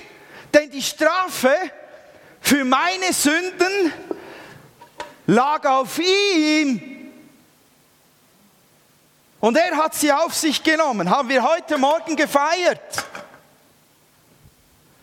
Denn 0.54 0.70
die 0.70 0.82
Strafe 0.82 1.54
für 2.42 2.66
meine 2.66 3.14
Sünden 3.14 3.94
lag 5.28 5.66
auf 5.66 6.00
ihm. 6.00 7.12
Und 9.40 9.58
er 9.58 9.76
hat 9.76 9.96
sie 9.96 10.12
auf 10.12 10.36
sich 10.36 10.62
genommen, 10.62 11.10
haben 11.10 11.30
wir 11.30 11.42
heute 11.42 11.78
Morgen 11.78 12.16
gefeiert. 12.16 13.06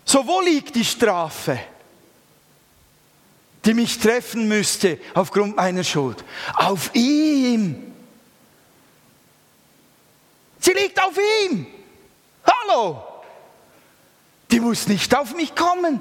So, 0.05 0.27
wo 0.27 0.41
liegt 0.41 0.75
die 0.77 0.85
Strafe, 0.85 1.59
die 3.65 3.75
mich 3.75 3.99
treffen 3.99 4.47
müsste 4.47 5.01
aufgrund 5.15 5.57
meiner 5.57 5.85
Schuld? 5.85 6.25
Auf 6.55 6.95
ihm. 6.95 7.95
Sie 10.61 10.73
liegt 10.73 11.03
auf 11.03 11.19
ihm. 11.45 11.67
Hallo. 12.45 13.08
Die 14.51 14.61
muss 14.61 14.89
nicht 14.89 15.15
auf 15.15 15.35
mich 15.35 15.55
kommen. 15.55 16.01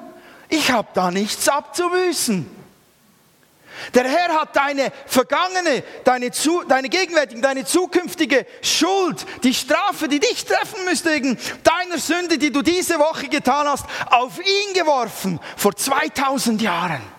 Ich 0.50 0.72
habe 0.72 0.88
da 0.94 1.12
nichts 1.12 1.50
abzubüßen. 1.50 2.58
Der 3.94 4.06
Herr 4.06 4.42
hat 4.42 4.56
deine 4.56 4.92
vergangene, 5.06 5.84
deine, 6.04 6.32
zu, 6.32 6.64
deine 6.64 6.90
gegenwärtige, 6.90 7.42
deine 7.42 7.66
zukünftige 7.66 8.46
Schuld, 8.62 9.26
die 9.44 9.54
Strafe, 9.54 10.08
die 10.08 10.20
dich 10.20 10.46
treffen 10.46 10.84
müsste 10.86 11.12
wegen 11.12 11.38
deiner 11.64 12.00
Sünde, 12.00 12.38
die 12.38 12.52
du 12.52 12.62
diese 12.62 12.98
Woche 12.98 13.28
getan 13.28 13.68
hast, 13.68 13.86
auf 14.10 14.40
ihn 14.40 14.74
geworfen 14.74 15.40
vor 15.56 15.76
2000 15.76 16.62
Jahren. 16.62 17.17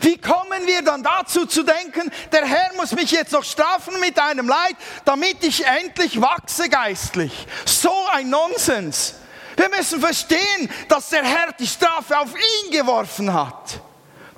Wie 0.00 0.18
kommen 0.18 0.66
wir 0.66 0.82
dann 0.82 1.02
dazu 1.02 1.46
zu 1.46 1.62
denken, 1.62 2.10
der 2.32 2.46
Herr 2.46 2.72
muss 2.76 2.92
mich 2.92 3.10
jetzt 3.10 3.32
noch 3.32 3.44
strafen 3.44 4.00
mit 4.00 4.18
einem 4.18 4.48
Leid, 4.48 4.76
damit 5.04 5.44
ich 5.44 5.64
endlich 5.64 6.20
wachse 6.20 6.68
geistlich? 6.68 7.46
So 7.64 7.94
ein 8.12 8.30
Nonsens. 8.30 9.14
Wir 9.56 9.68
müssen 9.68 10.00
verstehen, 10.00 10.70
dass 10.88 11.10
der 11.10 11.24
Herr 11.24 11.52
die 11.52 11.66
Strafe 11.66 12.18
auf 12.18 12.30
ihn 12.34 12.70
geworfen 12.72 13.32
hat. 13.32 13.80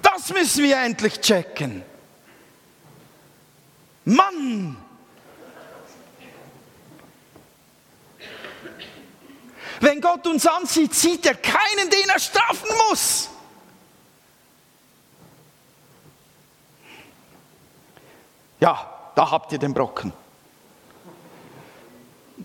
Das 0.02 0.28
müssen 0.30 0.64
wir 0.64 0.76
endlich 0.76 1.20
checken. 1.20 1.82
Mann! 4.04 4.76
Wenn 9.80 10.00
Gott 10.00 10.26
uns 10.26 10.46
ansieht, 10.46 10.94
sieht 10.94 11.26
er 11.26 11.34
keinen, 11.34 11.90
den 11.90 12.08
er 12.08 12.18
strafen 12.18 12.68
muss. 12.88 13.28
Ja, 18.60 18.90
da 19.14 19.30
habt 19.30 19.52
ihr 19.52 19.58
den 19.58 19.74
Brocken 19.74 20.12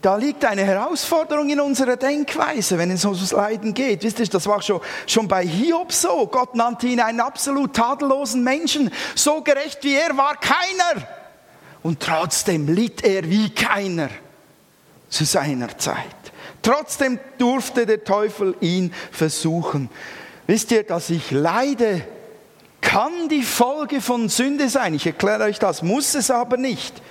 da 0.02 0.15
liegt 0.15 0.45
eine 0.45 0.63
Herausforderung 0.63 1.50
in 1.50 1.60
unserer 1.60 1.97
Denkweise, 1.97 2.78
wenn 2.78 2.91
es 2.91 3.04
ums 3.04 3.32
Leiden 3.32 3.74
geht. 3.74 4.04
Wisst 4.04 4.19
ihr, 4.19 4.28
das 4.28 4.47
war 4.47 4.62
schon, 4.62 4.80
schon 5.06 5.28
bei 5.28 5.45
Hiob 5.45 5.91
so. 5.91 6.28
Gott 6.28 6.56
nannte 6.56 6.88
ihn 6.88 7.00
einen 7.00 7.19
absolut 7.19 7.76
tadellosen 7.76 8.43
Menschen. 8.43 8.91
So 9.15 9.41
gerecht 9.41 9.84
wie 9.84 9.95
er 9.95 10.15
war 10.15 10.36
keiner. 10.38 11.08
Und 11.84 12.00
trotzdem 12.00 12.67
litt 12.67 13.04
er 13.04 13.30
wie 13.30 13.50
keiner 13.50 14.10
zu 15.10 15.26
seiner 15.26 15.78
Zeit. 15.78 15.97
Trotzdem 16.62 17.19
durfte 17.38 17.86
der 17.86 18.04
Teufel 18.04 18.56
ihn 18.62 18.93
versuchen. 19.12 19.89
Wisst 20.47 20.71
ihr, 20.71 20.84
dass 20.84 21.10
ich 21.10 21.32
leide, 21.32 22.04
kann 22.82 23.30
die 23.30 23.44
Folge 23.44 24.02
von 24.02 24.28
Sünde 24.28 24.70
sein. 24.70 24.94
Ich 24.94 25.06
erkläre 25.06 25.44
euch 25.44 25.60
das, 25.60 25.82
muss 25.84 26.15
es 26.15 26.30
aber 26.32 26.58
nicht. 26.58 27.02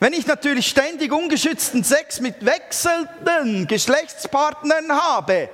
Wenn 0.00 0.12
ich 0.12 0.26
natürlich 0.26 0.66
ständig 0.66 1.12
ungeschützten 1.12 1.84
Sex 1.84 2.20
mit 2.20 2.44
wechselnden 2.44 3.66
Geschlechtspartnern 3.66 4.92
habe, 4.92 5.48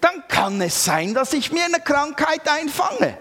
dann 0.00 0.24
kann 0.28 0.60
es 0.60 0.84
sein, 0.84 1.14
dass 1.14 1.32
ich 1.32 1.52
mir 1.52 1.64
eine 1.64 1.80
Krankheit 1.80 2.46
einfange. 2.46 3.16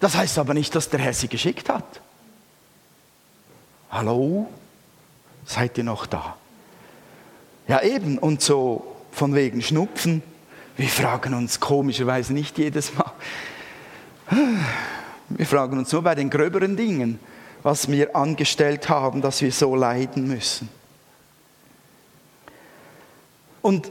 Das 0.00 0.16
heißt 0.16 0.38
aber 0.38 0.54
nicht, 0.54 0.74
dass 0.74 0.88
der 0.88 1.00
Herr 1.00 1.12
sie 1.12 1.28
geschickt 1.28 1.68
hat. 1.68 2.00
Hallo? 3.90 4.48
Seid 5.44 5.76
ihr 5.78 5.84
noch 5.84 6.06
da? 6.06 6.36
Ja 7.68 7.82
eben, 7.82 8.18
und 8.18 8.42
so 8.42 8.96
von 9.12 9.34
wegen 9.34 9.62
Schnupfen. 9.62 10.22
Wir 10.76 10.88
fragen 10.88 11.32
uns 11.32 11.58
komischerweise 11.58 12.34
nicht 12.34 12.58
jedes 12.58 12.92
Mal. 12.94 13.12
Wir 15.28 15.46
fragen 15.46 15.78
uns 15.78 15.90
nur 15.92 16.02
bei 16.02 16.14
den 16.14 16.28
gröberen 16.28 16.76
Dingen, 16.76 17.18
was 17.62 17.90
wir 17.90 18.14
angestellt 18.14 18.88
haben, 18.88 19.22
dass 19.22 19.40
wir 19.40 19.52
so 19.52 19.74
leiden 19.74 20.28
müssen. 20.28 20.68
Und 23.62 23.90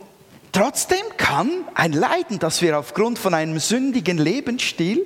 trotzdem 0.52 1.04
kann 1.17 1.50
ein 1.74 1.91
Leiden, 1.91 2.39
das 2.39 2.62
wir 2.62 2.78
aufgrund 2.78 3.17
von 3.17 3.34
einem 3.34 3.60
sündigen 3.60 4.17
Lebensstil 4.19 5.06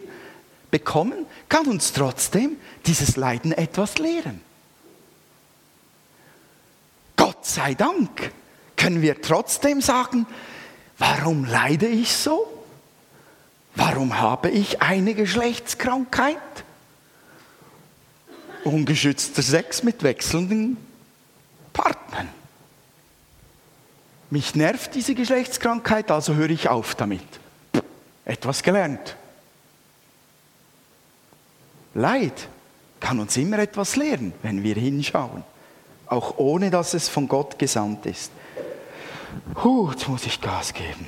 bekommen, 0.72 1.26
kann 1.48 1.66
uns 1.68 1.94
trotzdem 1.94 2.58
dieses 2.86 3.16
Leiden 3.16 3.54
etwas 3.54 3.98
lehren. 3.98 4.42
Gott 7.16 7.46
sei 7.46 7.74
Dank 7.74 8.32
können 8.76 9.02
wir 9.02 9.22
trotzdem 9.22 9.82
sagen, 9.82 10.28
warum 11.00 11.46
leide 11.46 11.88
ich 11.88 12.16
so? 12.16 12.48
Warum 13.76 14.20
habe 14.20 14.50
ich 14.50 14.82
eine 14.82 15.16
Geschlechtskrankheit? 15.16 16.38
Ungeschützter 18.64 19.42
Sex 19.42 19.84
mit 19.84 20.04
wechselnden 20.04 20.78
Partnern. 21.74 22.28
Mich 24.30 24.54
nervt 24.54 24.94
diese 24.94 25.16
Geschlechtskrankheit, 25.16 26.12
also 26.12 26.36
höre 26.36 26.50
ich 26.52 26.70
auf 26.70 26.94
damit. 26.94 27.24
Etwas 28.26 28.62
gelernt. 28.62 29.16
Leid 31.96 32.48
kann 33.00 33.20
uns 33.20 33.36
immer 33.38 33.60
etwas 33.60 33.96
lehren, 33.96 34.34
wenn 34.44 34.62
wir 34.62 34.76
hinschauen, 34.76 35.44
auch 36.06 36.38
ohne 36.38 36.70
dass 36.70 36.94
es 36.94 37.10
von 37.10 37.28
Gott 37.28 37.58
gesandt 37.58 38.06
ist. 38.06 38.32
Puh, 39.54 39.92
jetzt 39.92 40.08
muss 40.08 40.26
ich 40.26 40.42
Gas 40.42 40.74
geben. 40.74 41.08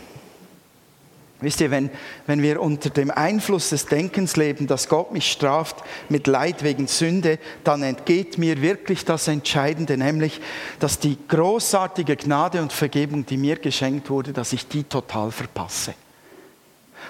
Wisst 1.42 1.60
ihr, 1.60 1.72
wenn, 1.72 1.90
wenn 2.28 2.44
wir 2.44 2.62
unter 2.62 2.92
dem 2.92 3.10
Einfluss 3.10 3.69
des 3.69 3.88
Denkens 3.88 4.36
leben, 4.36 4.67
dass 4.67 4.88
Gott 4.88 5.12
mich 5.12 5.32
straft 5.32 5.76
mit 6.08 6.28
Leid 6.28 6.62
wegen 6.62 6.86
Sünde, 6.86 7.40
dann 7.63 7.82
entgeht 7.82 8.38
mir 8.38 8.62
wirklich 8.62 9.06
das 9.06 9.28
Entscheidende, 9.28 9.98
nämlich, 9.98 10.40
dass 10.80 11.00
die 11.00 11.17
großartige 11.28 12.15
Gnade 12.15 12.62
und 12.62 12.72
Vergebung, 12.72 13.26
die 13.26 13.38
mir 13.38 13.56
geschenkt 13.56 14.12
wurde, 14.12 14.34
dass 14.34 14.54
ich 14.54 14.67
die 14.67 14.84
total 14.84 15.32
verpasse. 15.32 15.96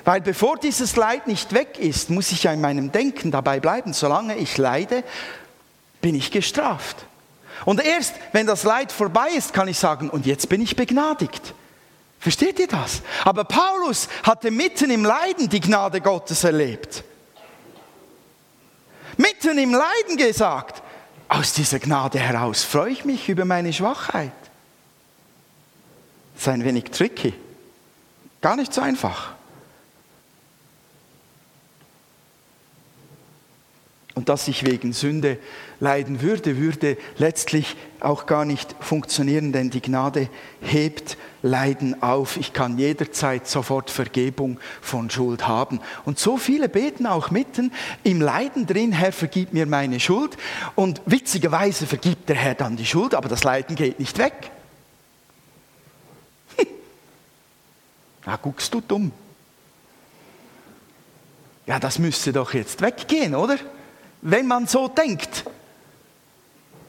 Weil 0.05 0.21
bevor 0.21 0.57
dieses 0.57 0.95
Leid 0.95 1.27
nicht 1.27 1.51
weg 1.53 1.77
ist, 1.77 2.09
muss 2.09 2.31
ich 2.31 2.43
ja 2.43 2.53
in 2.53 2.61
meinem 2.61 2.93
Denken 2.93 3.31
dabei 3.31 3.59
bleiben. 3.59 3.91
Solange 3.91 4.37
ich 4.37 4.57
leide, 4.57 5.03
bin 5.99 6.15
ich 6.15 6.31
gestraft. 6.31 7.05
Und 7.65 7.83
erst 7.83 8.15
wenn 8.31 8.47
das 8.47 8.63
Leid 8.63 8.91
vorbei 8.91 9.29
ist, 9.35 9.53
kann 9.53 9.67
ich 9.67 9.77
sagen, 9.77 10.09
und 10.09 10.25
jetzt 10.25 10.49
bin 10.49 10.61
ich 10.61 10.75
begnadigt. 10.75 11.53
Versteht 12.19 12.59
ihr 12.59 12.67
das? 12.67 13.01
Aber 13.23 13.43
Paulus 13.43 14.07
hatte 14.23 14.51
mitten 14.51 14.91
im 14.91 15.03
Leiden 15.03 15.49
die 15.49 15.59
Gnade 15.59 16.01
Gottes 16.01 16.43
erlebt. 16.43 17.03
Mitten 19.17 19.57
im 19.57 19.73
Leiden 19.73 20.17
gesagt, 20.17 20.81
aus 21.27 21.53
dieser 21.53 21.79
Gnade 21.79 22.19
heraus 22.19 22.63
freue 22.63 22.91
ich 22.91 23.05
mich 23.05 23.29
über 23.29 23.45
meine 23.45 23.73
Schwachheit. 23.73 24.31
Das 26.33 26.43
ist 26.43 26.47
ein 26.47 26.63
wenig 26.63 26.85
tricky. 26.85 27.33
Gar 28.41 28.55
nicht 28.55 28.73
so 28.73 28.81
einfach. 28.81 29.33
und 34.21 34.29
dass 34.29 34.47
ich 34.47 34.65
wegen 34.65 34.93
Sünde 34.93 35.39
leiden 35.81 36.21
würde, 36.21 36.57
würde 36.57 36.95
letztlich 37.17 37.75
auch 37.99 38.25
gar 38.25 38.45
nicht 38.45 38.73
funktionieren, 38.79 39.51
denn 39.51 39.69
die 39.69 39.81
Gnade 39.81 40.29
hebt 40.61 41.17
Leiden 41.41 42.01
auf. 42.01 42.37
Ich 42.37 42.53
kann 42.53 42.77
jederzeit 42.77 43.47
sofort 43.47 43.89
Vergebung 43.89 44.59
von 44.79 45.09
Schuld 45.09 45.47
haben. 45.47 45.81
Und 46.05 46.19
so 46.19 46.37
viele 46.37 46.69
beten 46.69 47.05
auch 47.05 47.31
mitten 47.31 47.73
im 48.03 48.21
Leiden 48.21 48.65
drin, 48.65 48.93
Herr, 48.93 49.11
vergib 49.11 49.51
mir 49.51 49.65
meine 49.65 49.99
Schuld. 49.99 50.37
Und 50.75 51.01
witzigerweise 51.05 51.85
vergibt 51.85 52.29
der 52.29 52.37
Herr 52.37 52.55
dann 52.55 52.77
die 52.77 52.85
Schuld, 52.85 53.13
aber 53.13 53.27
das 53.27 53.43
Leiden 53.43 53.75
geht 53.75 53.99
nicht 53.99 54.17
weg. 54.17 54.51
Na, 58.25 58.37
guckst 58.37 58.73
du 58.73 58.79
dumm. 58.81 59.11
Ja, 61.65 61.79
das 61.79 61.99
müsste 61.99 62.31
doch 62.31 62.53
jetzt 62.53 62.81
weggehen, 62.81 63.35
oder? 63.35 63.57
wenn 64.21 64.47
man 64.47 64.67
so 64.67 64.87
denkt. 64.87 65.45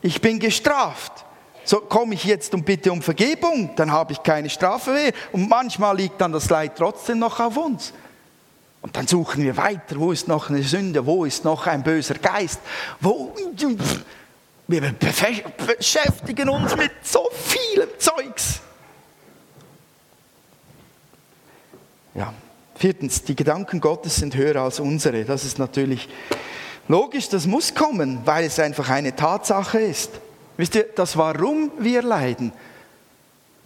Ich 0.02 0.20
bin 0.20 0.38
gestraft. 0.38 1.24
So 1.64 1.78
komme 1.78 2.14
ich 2.14 2.24
jetzt 2.24 2.52
und 2.54 2.64
bitte 2.64 2.90
um 2.90 3.00
Vergebung, 3.02 3.70
dann 3.76 3.92
habe 3.92 4.12
ich 4.12 4.22
keine 4.22 4.50
Strafe 4.50 4.90
mehr. 4.90 5.12
Und 5.30 5.48
manchmal 5.48 5.96
liegt 5.96 6.20
dann 6.20 6.32
das 6.32 6.50
Leid 6.50 6.72
trotzdem 6.76 7.20
noch 7.20 7.38
auf 7.38 7.56
uns. 7.56 7.92
Und 8.80 8.96
dann 8.96 9.06
suchen 9.06 9.44
wir 9.44 9.56
weiter, 9.56 9.96
wo 9.96 10.10
ist 10.10 10.26
noch 10.26 10.50
eine 10.50 10.64
Sünde, 10.64 11.06
wo 11.06 11.24
ist 11.24 11.44
noch 11.44 11.68
ein 11.68 11.84
böser 11.84 12.14
Geist, 12.14 12.60
wo 13.00 13.32
wir 14.66 14.92
beschäftigen 14.92 16.48
uns 16.48 16.76
mit 16.76 16.90
so 17.02 17.28
vielem 17.32 17.88
Zeugs. 17.98 18.60
Ja, 22.14 22.34
viertens, 22.74 23.22
die 23.22 23.36
Gedanken 23.36 23.80
Gottes 23.80 24.16
sind 24.16 24.34
höher 24.34 24.56
als 24.56 24.80
unsere. 24.80 25.24
Das 25.24 25.44
ist 25.44 25.60
natürlich 25.60 26.08
Logisch, 26.92 27.30
das 27.30 27.46
muss 27.46 27.74
kommen, 27.74 28.20
weil 28.26 28.44
es 28.44 28.58
einfach 28.58 28.90
eine 28.90 29.16
Tatsache 29.16 29.80
ist. 29.80 30.10
Wisst 30.58 30.74
ihr, 30.74 30.82
das 30.94 31.16
Warum 31.16 31.72
wir 31.78 32.02
leiden, 32.02 32.52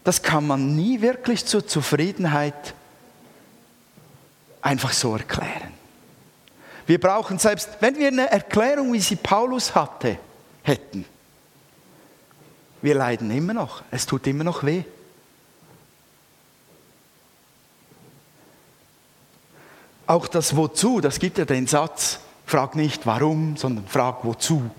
das 0.04 0.22
kann 0.22 0.46
man 0.46 0.76
nie 0.76 1.00
wirklich 1.00 1.44
zur 1.44 1.66
Zufriedenheit 1.66 2.72
einfach 4.62 4.92
so 4.92 5.16
erklären. 5.16 5.72
Wir 6.86 7.00
brauchen 7.00 7.40
selbst, 7.40 7.70
wenn 7.80 7.96
wir 7.96 8.06
eine 8.06 8.30
Erklärung, 8.30 8.92
wie 8.92 9.00
sie 9.00 9.16
Paulus 9.16 9.74
hatte, 9.74 10.18
hätten, 10.62 11.04
wir 12.80 12.94
leiden 12.94 13.32
immer 13.32 13.54
noch, 13.54 13.82
es 13.90 14.06
tut 14.06 14.24
immer 14.28 14.44
noch 14.44 14.62
weh. 14.62 14.84
Auch 20.06 20.28
das 20.28 20.54
Wozu, 20.54 21.00
das 21.00 21.18
gibt 21.18 21.38
ja 21.38 21.44
den 21.44 21.66
Satz, 21.66 22.20
Frag 22.46 22.76
nicht 22.76 23.06
warum, 23.06 23.56
sondern 23.56 23.88
frag 23.88 24.24
wozu. 24.24 24.70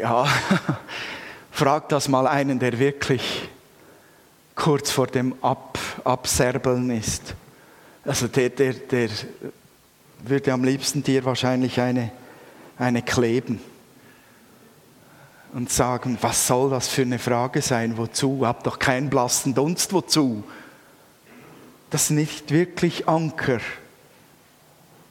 Ja, 0.00 0.24
frag 1.50 1.88
das 1.88 2.08
mal 2.08 2.28
einen, 2.28 2.60
der 2.60 2.78
wirklich 2.78 3.48
kurz 4.54 4.92
vor 4.92 5.08
dem 5.08 5.34
Ab 5.42 5.80
Abserbeln 6.04 6.90
ist. 6.90 7.34
Also 8.04 8.28
der, 8.28 8.50
der, 8.50 8.74
der 8.74 9.08
würde 10.22 10.52
am 10.52 10.62
liebsten 10.62 11.02
dir 11.02 11.24
wahrscheinlich 11.24 11.80
eine, 11.80 12.12
eine 12.78 13.02
kleben 13.02 13.60
und 15.52 15.70
sagen, 15.70 16.18
was 16.20 16.46
soll 16.46 16.70
das 16.70 16.86
für 16.86 17.02
eine 17.02 17.18
Frage 17.18 17.62
sein, 17.62 17.98
wozu? 17.98 18.46
Hab 18.46 18.62
doch 18.62 18.78
keinen 18.78 19.10
blassen 19.10 19.54
Dunst, 19.54 19.92
wozu? 19.92 20.44
Das 21.90 22.04
ist 22.04 22.10
nicht 22.10 22.52
wirklich 22.52 23.08
Anker 23.08 23.58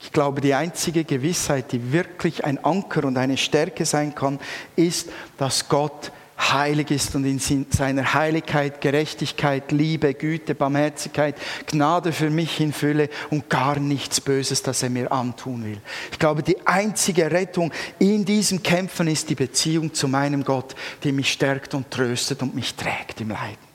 ich 0.03 0.11
glaube, 0.11 0.41
die 0.41 0.53
einzige 0.53 1.03
Gewissheit, 1.03 1.71
die 1.71 1.93
wirklich 1.93 2.43
ein 2.43 2.63
Anker 2.63 3.05
und 3.05 3.17
eine 3.17 3.37
Stärke 3.37 3.85
sein 3.85 4.15
kann, 4.15 4.39
ist, 4.75 5.09
dass 5.37 5.69
Gott 5.69 6.11
heilig 6.39 6.89
ist 6.89 7.15
und 7.15 7.25
in 7.25 7.39
seiner 7.39 8.13
Heiligkeit, 8.15 8.81
Gerechtigkeit, 8.81 9.71
Liebe, 9.71 10.15
Güte, 10.15 10.55
Barmherzigkeit, 10.55 11.35
Gnade 11.67 12.11
für 12.11 12.31
mich 12.31 12.59
in 12.59 12.73
Fülle 12.73 13.09
und 13.29 13.47
gar 13.49 13.77
nichts 13.79 14.19
Böses, 14.19 14.63
das 14.63 14.81
er 14.81 14.89
mir 14.89 15.11
antun 15.11 15.63
will. 15.63 15.81
Ich 16.11 16.17
glaube, 16.17 16.41
die 16.41 16.65
einzige 16.65 17.29
Rettung 17.29 17.71
in 17.99 18.25
diesem 18.25 18.63
Kämpfen 18.63 19.07
ist 19.07 19.29
die 19.29 19.35
Beziehung 19.35 19.93
zu 19.93 20.07
meinem 20.07 20.43
Gott, 20.43 20.75
die 21.03 21.11
mich 21.11 21.31
stärkt 21.31 21.75
und 21.75 21.91
tröstet 21.91 22.41
und 22.41 22.55
mich 22.55 22.73
trägt 22.73 23.21
im 23.21 23.29
Leiden. 23.29 23.71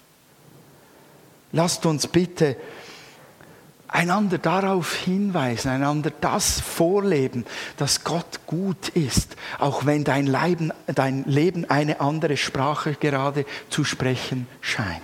Lasst 1.52 1.86
uns 1.86 2.08
bitte 2.08 2.56
einander 3.89 4.39
darauf 4.39 4.95
hinweisen, 4.95 5.70
einander 5.70 6.11
das 6.20 6.61
vorleben, 6.61 7.45
dass 7.76 8.05
Gott 8.05 8.41
gut 8.47 8.89
ist, 8.91 9.37
auch 9.59 9.87
wenn 9.87 10.05
dein 10.05 10.26
Leben, 10.26 10.72
dein 10.87 11.24
Leben 11.24 11.68
eine 11.70 12.01
andere 12.01 12.37
Sprache 12.37 12.95
gerade 12.95 13.45
zu 13.70 13.84
sprechen 13.84 14.47
scheint. 14.61 15.03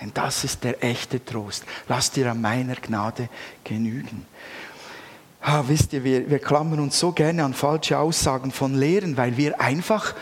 Denn 0.00 0.12
das 0.14 0.44
ist 0.44 0.64
der 0.64 0.82
echte 0.82 1.24
Trost. 1.24 1.64
Lass 1.88 2.10
dir 2.10 2.30
an 2.30 2.40
meiner 2.40 2.74
Gnade 2.74 3.28
genügen. 3.62 4.26
Ah, 5.40 5.64
wisst 5.66 5.92
ihr, 5.92 6.04
wir, 6.04 6.30
wir 6.30 6.38
klammern 6.38 6.80
uns 6.80 6.98
so 6.98 7.12
gerne 7.12 7.44
an 7.44 7.54
falsche 7.54 7.98
Aussagen 7.98 8.52
von 8.52 8.74
Lehren, 8.74 9.16
weil 9.16 9.36
wir 9.36 9.60
einfach 9.60 10.14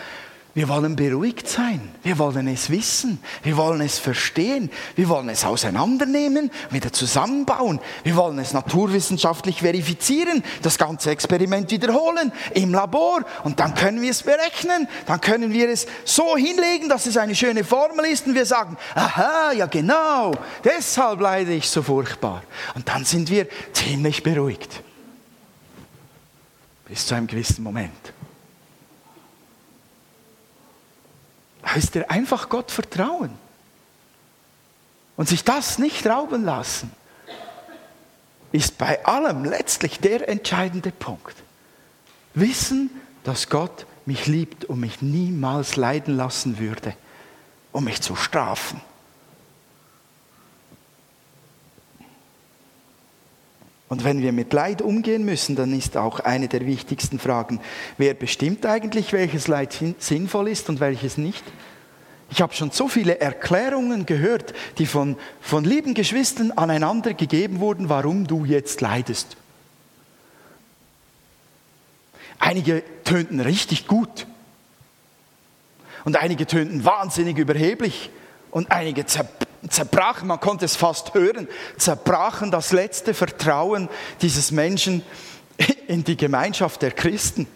wir 0.52 0.68
wollen 0.68 0.96
beruhigt 0.96 1.48
sein. 1.48 1.80
Wir 2.02 2.18
wollen 2.18 2.48
es 2.48 2.70
wissen. 2.70 3.20
Wir 3.44 3.56
wollen 3.56 3.80
es 3.82 4.00
verstehen. 4.00 4.68
Wir 4.96 5.08
wollen 5.08 5.28
es 5.28 5.44
auseinandernehmen, 5.44 6.50
wieder 6.70 6.92
zusammenbauen. 6.92 7.78
Wir 8.02 8.16
wollen 8.16 8.38
es 8.40 8.52
naturwissenschaftlich 8.52 9.60
verifizieren, 9.60 10.42
das 10.62 10.76
ganze 10.76 11.12
Experiment 11.12 11.70
wiederholen 11.70 12.32
im 12.52 12.72
Labor 12.72 13.24
und 13.44 13.60
dann 13.60 13.76
können 13.76 14.02
wir 14.02 14.10
es 14.10 14.24
berechnen. 14.24 14.88
Dann 15.06 15.20
können 15.20 15.52
wir 15.52 15.68
es 15.68 15.86
so 16.04 16.36
hinlegen, 16.36 16.88
dass 16.88 17.06
es 17.06 17.16
eine 17.16 17.36
schöne 17.36 17.62
Formel 17.62 18.06
ist 18.06 18.26
und 18.26 18.34
wir 18.34 18.46
sagen, 18.46 18.76
aha, 18.96 19.52
ja 19.52 19.66
genau, 19.66 20.32
deshalb 20.64 21.20
leide 21.20 21.54
ich 21.54 21.68
so 21.68 21.82
furchtbar. 21.82 22.42
Und 22.74 22.88
dann 22.88 23.04
sind 23.04 23.30
wir 23.30 23.46
ziemlich 23.72 24.24
beruhigt. 24.24 24.82
Bis 26.86 27.06
zu 27.06 27.14
einem 27.14 27.28
gewissen 27.28 27.62
Moment. 27.62 28.12
Heißt 31.74 31.96
er 31.96 32.10
einfach 32.10 32.48
Gott 32.48 32.70
vertrauen 32.70 33.30
und 35.16 35.28
sich 35.28 35.44
das 35.44 35.78
nicht 35.78 36.06
rauben 36.06 36.44
lassen, 36.44 36.90
ist 38.52 38.78
bei 38.78 39.04
allem 39.04 39.44
letztlich 39.44 40.00
der 40.00 40.28
entscheidende 40.28 40.90
Punkt. 40.90 41.36
Wissen, 42.34 42.90
dass 43.24 43.48
Gott 43.48 43.86
mich 44.06 44.26
liebt 44.26 44.64
und 44.64 44.80
mich 44.80 45.02
niemals 45.02 45.76
leiden 45.76 46.16
lassen 46.16 46.58
würde, 46.58 46.94
um 47.72 47.84
mich 47.84 48.00
zu 48.00 48.16
strafen. 48.16 48.80
Und 53.90 54.04
wenn 54.04 54.22
wir 54.22 54.30
mit 54.30 54.52
Leid 54.52 54.82
umgehen 54.82 55.24
müssen, 55.24 55.56
dann 55.56 55.76
ist 55.76 55.96
auch 55.96 56.20
eine 56.20 56.46
der 56.46 56.64
wichtigsten 56.64 57.18
Fragen, 57.18 57.60
wer 57.98 58.14
bestimmt 58.14 58.64
eigentlich, 58.64 59.12
welches 59.12 59.48
Leid 59.48 59.76
sinnvoll 59.98 60.48
ist 60.48 60.68
und 60.68 60.78
welches 60.78 61.18
nicht? 61.18 61.42
Ich 62.30 62.40
habe 62.40 62.54
schon 62.54 62.70
so 62.70 62.86
viele 62.86 63.20
Erklärungen 63.20 64.06
gehört, 64.06 64.54
die 64.78 64.86
von, 64.86 65.16
von 65.40 65.64
lieben 65.64 65.94
Geschwistern 65.94 66.52
aneinander 66.52 67.14
gegeben 67.14 67.58
wurden, 67.58 67.88
warum 67.88 68.28
du 68.28 68.44
jetzt 68.44 68.80
leidest. 68.80 69.36
Einige 72.38 72.84
tönten 73.02 73.40
richtig 73.40 73.88
gut 73.88 74.28
und 76.04 76.16
einige 76.16 76.46
tönten 76.46 76.84
wahnsinnig 76.84 77.36
überheblich 77.38 78.10
und 78.52 78.70
einige 78.70 79.04
zerbrachen 79.04 79.49
zerbrachen, 79.70 80.28
man 80.28 80.40
konnte 80.40 80.66
es 80.66 80.76
fast 80.76 81.14
hören, 81.14 81.48
zerbrachen 81.78 82.50
das 82.50 82.72
letzte 82.72 83.14
Vertrauen 83.14 83.88
dieses 84.20 84.50
Menschen 84.50 85.02
in 85.86 86.04
die 86.04 86.16
Gemeinschaft 86.16 86.82
der 86.82 86.90
Christen. 86.90 87.46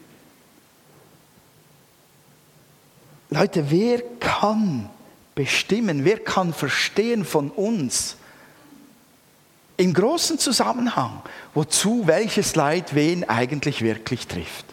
Leute, 3.30 3.70
wer 3.70 4.00
kann 4.20 4.88
bestimmen, 5.34 6.04
wer 6.04 6.18
kann 6.18 6.54
verstehen 6.54 7.24
von 7.24 7.50
uns 7.50 8.16
im 9.76 9.92
großen 9.92 10.38
Zusammenhang, 10.38 11.20
wozu 11.52 12.06
welches 12.06 12.54
Leid 12.54 12.94
wen 12.94 13.28
eigentlich 13.28 13.82
wirklich 13.82 14.28
trifft? 14.28 14.66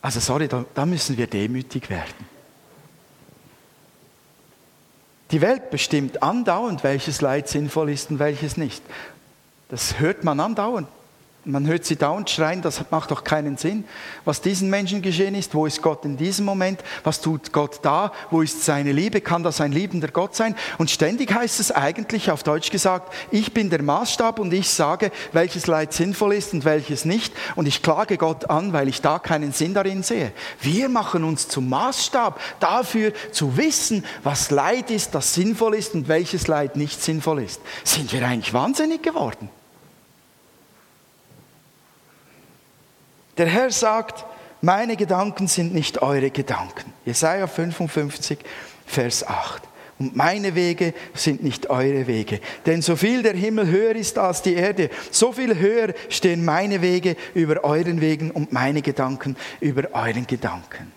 Also 0.00 0.18
sorry, 0.18 0.48
da, 0.48 0.64
da 0.74 0.84
müssen 0.84 1.16
wir 1.16 1.28
demütig 1.28 1.88
werden. 1.88 2.31
Die 5.32 5.40
Welt 5.40 5.70
bestimmt 5.70 6.22
andauernd, 6.22 6.84
welches 6.84 7.20
Leid 7.20 7.48
sinnvoll 7.48 7.90
ist 7.90 8.10
und 8.10 8.18
welches 8.18 8.56
nicht. 8.56 8.82
Das 9.70 9.98
hört 9.98 10.24
man 10.24 10.38
andauernd. 10.38 10.88
Man 11.44 11.66
hört 11.66 11.84
sie 11.84 11.96
dauernd 11.96 12.30
schreien, 12.30 12.62
das 12.62 12.84
macht 12.92 13.10
doch 13.10 13.24
keinen 13.24 13.56
Sinn. 13.56 13.82
Was 14.24 14.42
diesen 14.42 14.70
Menschen 14.70 15.02
geschehen 15.02 15.34
ist, 15.34 15.56
wo 15.56 15.66
ist 15.66 15.82
Gott 15.82 16.04
in 16.04 16.16
diesem 16.16 16.44
Moment? 16.44 16.84
Was 17.02 17.20
tut 17.20 17.52
Gott 17.52 17.80
da? 17.82 18.12
Wo 18.30 18.42
ist 18.42 18.64
seine 18.64 18.92
Liebe? 18.92 19.20
Kann 19.20 19.42
das 19.42 19.60
ein 19.60 19.72
liebender 19.72 20.06
Gott 20.06 20.36
sein? 20.36 20.54
Und 20.78 20.92
ständig 20.92 21.34
heißt 21.34 21.58
es 21.58 21.72
eigentlich, 21.72 22.30
auf 22.30 22.44
Deutsch 22.44 22.70
gesagt, 22.70 23.12
ich 23.32 23.52
bin 23.52 23.70
der 23.70 23.82
Maßstab 23.82 24.38
und 24.38 24.52
ich 24.52 24.70
sage, 24.70 25.10
welches 25.32 25.66
Leid 25.66 25.92
sinnvoll 25.92 26.34
ist 26.34 26.54
und 26.54 26.64
welches 26.64 27.04
nicht. 27.04 27.34
Und 27.56 27.66
ich 27.66 27.82
klage 27.82 28.18
Gott 28.18 28.48
an, 28.48 28.72
weil 28.72 28.86
ich 28.86 29.00
da 29.00 29.18
keinen 29.18 29.50
Sinn 29.50 29.74
darin 29.74 30.04
sehe. 30.04 30.30
Wir 30.60 30.88
machen 30.88 31.24
uns 31.24 31.48
zum 31.48 31.68
Maßstab 31.68 32.38
dafür 32.60 33.12
zu 33.32 33.56
wissen, 33.56 34.04
was 34.22 34.52
Leid 34.52 34.92
ist, 34.92 35.12
das 35.16 35.34
sinnvoll 35.34 35.74
ist 35.74 35.94
und 35.94 36.06
welches 36.06 36.46
Leid 36.46 36.76
nicht 36.76 37.02
sinnvoll 37.02 37.42
ist. 37.42 37.60
Sind 37.82 38.12
wir 38.12 38.24
eigentlich 38.24 38.54
wahnsinnig 38.54 39.02
geworden? 39.02 39.50
Der 43.38 43.46
Herr 43.46 43.70
sagt, 43.70 44.24
meine 44.60 44.96
Gedanken 44.96 45.48
sind 45.48 45.74
nicht 45.74 46.02
eure 46.02 46.30
Gedanken. 46.30 46.92
Jesaja 47.04 47.46
55, 47.46 48.38
Vers 48.86 49.26
8. 49.26 49.62
Und 49.98 50.16
meine 50.16 50.54
Wege 50.54 50.94
sind 51.14 51.42
nicht 51.42 51.70
eure 51.70 52.06
Wege. 52.06 52.40
Denn 52.66 52.82
so 52.82 52.96
viel 52.96 53.22
der 53.22 53.34
Himmel 53.34 53.68
höher 53.68 53.94
ist 53.94 54.18
als 54.18 54.42
die 54.42 54.54
Erde, 54.54 54.90
so 55.10 55.32
viel 55.32 55.58
höher 55.58 55.94
stehen 56.08 56.44
meine 56.44 56.82
Wege 56.82 57.16
über 57.34 57.64
euren 57.64 58.00
Wegen 58.00 58.30
und 58.30 58.52
meine 58.52 58.82
Gedanken 58.82 59.36
über 59.60 59.88
euren 59.92 60.26
Gedanken. 60.26 60.92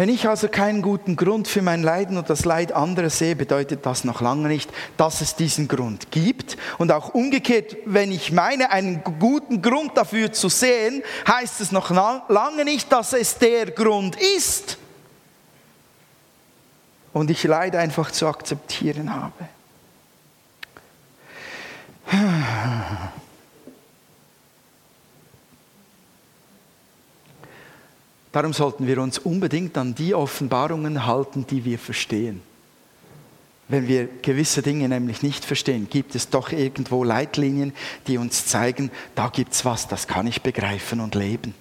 Wenn 0.00 0.08
ich 0.08 0.26
also 0.26 0.48
keinen 0.48 0.80
guten 0.80 1.14
Grund 1.14 1.46
für 1.46 1.60
mein 1.60 1.82
Leiden 1.82 2.16
und 2.16 2.30
das 2.30 2.46
Leid 2.46 2.72
anderer 2.72 3.10
sehe, 3.10 3.36
bedeutet 3.36 3.84
das 3.84 4.02
noch 4.04 4.22
lange 4.22 4.48
nicht, 4.48 4.70
dass 4.96 5.20
es 5.20 5.36
diesen 5.36 5.68
Grund 5.68 6.10
gibt. 6.10 6.56
Und 6.78 6.90
auch 6.90 7.12
umgekehrt, 7.12 7.76
wenn 7.84 8.10
ich 8.10 8.32
meine, 8.32 8.70
einen 8.70 9.04
guten 9.04 9.60
Grund 9.60 9.98
dafür 9.98 10.32
zu 10.32 10.48
sehen, 10.48 11.02
heißt 11.28 11.60
es 11.60 11.70
noch 11.70 11.90
lange 11.90 12.64
nicht, 12.64 12.90
dass 12.90 13.12
es 13.12 13.36
der 13.36 13.72
Grund 13.72 14.16
ist. 14.16 14.78
Und 17.12 17.28
ich 17.28 17.44
Leid 17.44 17.76
einfach 17.76 18.10
zu 18.10 18.26
akzeptieren 18.26 19.14
habe. 19.14 19.50
Darum 28.32 28.52
sollten 28.52 28.86
wir 28.86 29.00
uns 29.00 29.18
unbedingt 29.18 29.76
an 29.76 29.94
die 29.94 30.14
Offenbarungen 30.14 31.06
halten, 31.06 31.46
die 31.48 31.64
wir 31.64 31.78
verstehen. 31.78 32.42
Wenn 33.68 33.86
wir 33.86 34.08
gewisse 34.22 34.62
Dinge 34.62 34.88
nämlich 34.88 35.22
nicht 35.22 35.44
verstehen, 35.44 35.88
gibt 35.88 36.14
es 36.14 36.28
doch 36.28 36.50
irgendwo 36.50 37.04
Leitlinien, 37.04 37.72
die 38.06 38.18
uns 38.18 38.46
zeigen, 38.46 38.90
da 39.14 39.28
gibt 39.28 39.52
es 39.52 39.64
was, 39.64 39.86
das 39.86 40.08
kann 40.08 40.26
ich 40.26 40.42
begreifen 40.42 41.00
und 41.00 41.14
leben. 41.14 41.54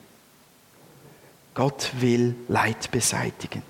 Gott 1.54 1.92
will 2.00 2.36
Leid 2.48 2.90
beseitigen. 2.92 3.62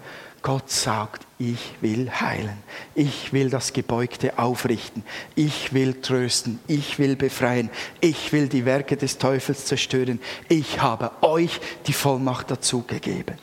Gott 0.42 0.70
sagt, 0.70 1.26
ich 1.38 1.76
will 1.82 2.10
heilen, 2.12 2.58
ich 2.96 3.34
will 3.34 3.50
das 3.50 3.74
Gebeugte 3.74 4.40
aufrichten, 4.40 5.04
ich 5.36 5.74
will 5.74 6.02
trösten, 6.02 6.60
ich 6.68 7.00
will 7.00 7.16
befreien, 7.16 7.70
ich 8.02 8.32
will 8.32 8.48
die 8.48 8.66
Werke 8.66 8.98
des 8.98 9.18
Teufels 9.18 9.66
zerstören, 9.66 10.20
ich 10.48 10.82
habe 10.82 11.12
euch 11.22 11.60
die 11.88 11.94
Vollmacht 11.94 12.52
dazu 12.52 12.84
gegeben. 12.84 13.38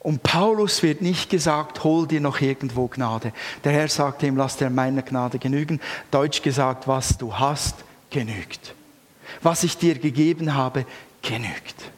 Und 0.00 0.22
Paulus 0.22 0.82
wird 0.82 1.02
nicht 1.02 1.28
gesagt, 1.28 1.84
hol 1.84 2.06
dir 2.06 2.20
noch 2.20 2.40
irgendwo 2.40 2.88
Gnade. 2.88 3.32
Der 3.64 3.72
Herr 3.72 3.88
sagt 3.88 4.22
ihm, 4.22 4.36
lass 4.36 4.56
dir 4.56 4.70
meiner 4.70 5.02
Gnade 5.02 5.38
genügen. 5.38 5.80
Deutsch 6.10 6.40
gesagt, 6.40 6.88
was 6.88 7.18
du 7.18 7.34
hast, 7.34 7.76
genügt. 8.08 8.74
Was 9.42 9.64
ich 9.64 9.76
dir 9.76 9.98
gegeben 9.98 10.54
habe, 10.54 10.86
genügt. 11.20 11.90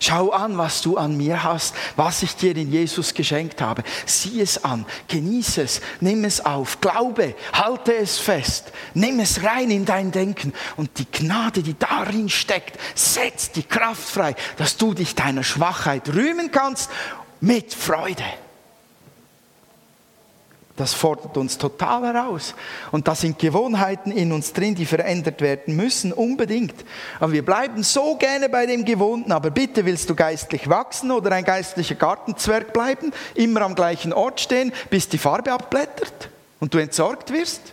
Schau 0.00 0.30
an, 0.30 0.56
was 0.58 0.82
du 0.82 0.96
an 0.96 1.16
mir 1.16 1.42
hast, 1.42 1.74
was 1.96 2.22
ich 2.22 2.36
dir 2.36 2.56
in 2.56 2.70
Jesus 2.70 3.14
geschenkt 3.14 3.60
habe. 3.60 3.82
Sieh 4.06 4.40
es 4.40 4.64
an, 4.64 4.86
genieße 5.08 5.62
es, 5.62 5.80
nimm 6.00 6.24
es 6.24 6.44
auf, 6.44 6.80
glaube, 6.80 7.34
halte 7.52 7.94
es 7.94 8.18
fest, 8.18 8.72
nimm 8.94 9.20
es 9.20 9.42
rein 9.42 9.70
in 9.70 9.84
dein 9.84 10.12
Denken 10.12 10.52
und 10.76 10.98
die 10.98 11.10
Gnade, 11.10 11.62
die 11.62 11.78
darin 11.78 12.28
steckt, 12.28 12.78
setzt 12.94 13.56
die 13.56 13.62
Kraft 13.62 14.08
frei, 14.08 14.34
dass 14.56 14.76
du 14.76 14.94
dich 14.94 15.14
deiner 15.14 15.44
Schwachheit 15.44 16.08
rühmen 16.08 16.50
kannst 16.50 16.90
mit 17.40 17.74
Freude. 17.74 18.24
Das 20.78 20.94
fordert 20.94 21.36
uns 21.36 21.58
total 21.58 22.04
heraus. 22.04 22.54
Und 22.92 23.08
da 23.08 23.16
sind 23.16 23.40
Gewohnheiten 23.40 24.12
in 24.12 24.30
uns 24.30 24.52
drin, 24.52 24.76
die 24.76 24.86
verändert 24.86 25.40
werden 25.40 25.74
müssen, 25.74 26.12
unbedingt. 26.12 26.84
Aber 27.18 27.32
wir 27.32 27.44
bleiben 27.44 27.82
so 27.82 28.14
gerne 28.14 28.48
bei 28.48 28.64
dem 28.64 28.84
Gewohnten. 28.84 29.32
Aber 29.32 29.50
bitte 29.50 29.84
willst 29.84 30.08
du 30.08 30.14
geistlich 30.14 30.68
wachsen 30.68 31.10
oder 31.10 31.32
ein 31.32 31.44
geistlicher 31.44 31.96
Gartenzwerg 31.96 32.72
bleiben, 32.72 33.12
immer 33.34 33.62
am 33.62 33.74
gleichen 33.74 34.12
Ort 34.12 34.40
stehen, 34.40 34.72
bis 34.88 35.08
die 35.08 35.18
Farbe 35.18 35.52
abblättert 35.52 36.30
und 36.60 36.72
du 36.72 36.78
entsorgt 36.78 37.32
wirst? 37.32 37.72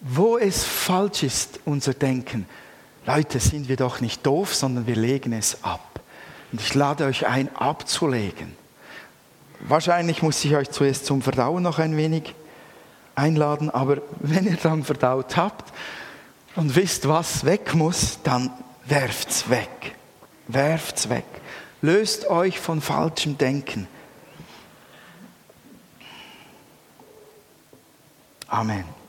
Wo 0.00 0.38
es 0.38 0.64
falsch 0.64 1.22
ist, 1.22 1.60
unser 1.64 1.94
Denken, 1.94 2.48
Leute, 3.06 3.38
sind 3.38 3.68
wir 3.68 3.76
doch 3.76 4.00
nicht 4.00 4.26
doof, 4.26 4.56
sondern 4.56 4.88
wir 4.88 4.96
legen 4.96 5.32
es 5.32 5.62
ab. 5.62 6.01
Und 6.52 6.60
ich 6.60 6.74
lade 6.74 7.06
euch 7.06 7.26
ein, 7.26 7.54
abzulegen. 7.56 8.54
Wahrscheinlich 9.60 10.22
muss 10.22 10.44
ich 10.44 10.54
euch 10.54 10.70
zuerst 10.70 11.06
zum 11.06 11.22
Verdauen 11.22 11.62
noch 11.62 11.78
ein 11.78 11.96
wenig 11.96 12.34
einladen, 13.14 13.70
aber 13.70 13.98
wenn 14.18 14.46
ihr 14.46 14.56
dann 14.56 14.84
verdaut 14.84 15.36
habt 15.36 15.72
und 16.54 16.76
wisst, 16.76 17.08
was 17.08 17.44
weg 17.44 17.74
muss, 17.74 18.18
dann 18.22 18.50
werft's 18.84 19.48
weg. 19.48 19.96
Werft's 20.48 21.08
weg. 21.08 21.24
Löst 21.80 22.28
euch 22.28 22.60
von 22.60 22.80
falschem 22.80 23.38
Denken. 23.38 23.88
Amen. 28.48 29.01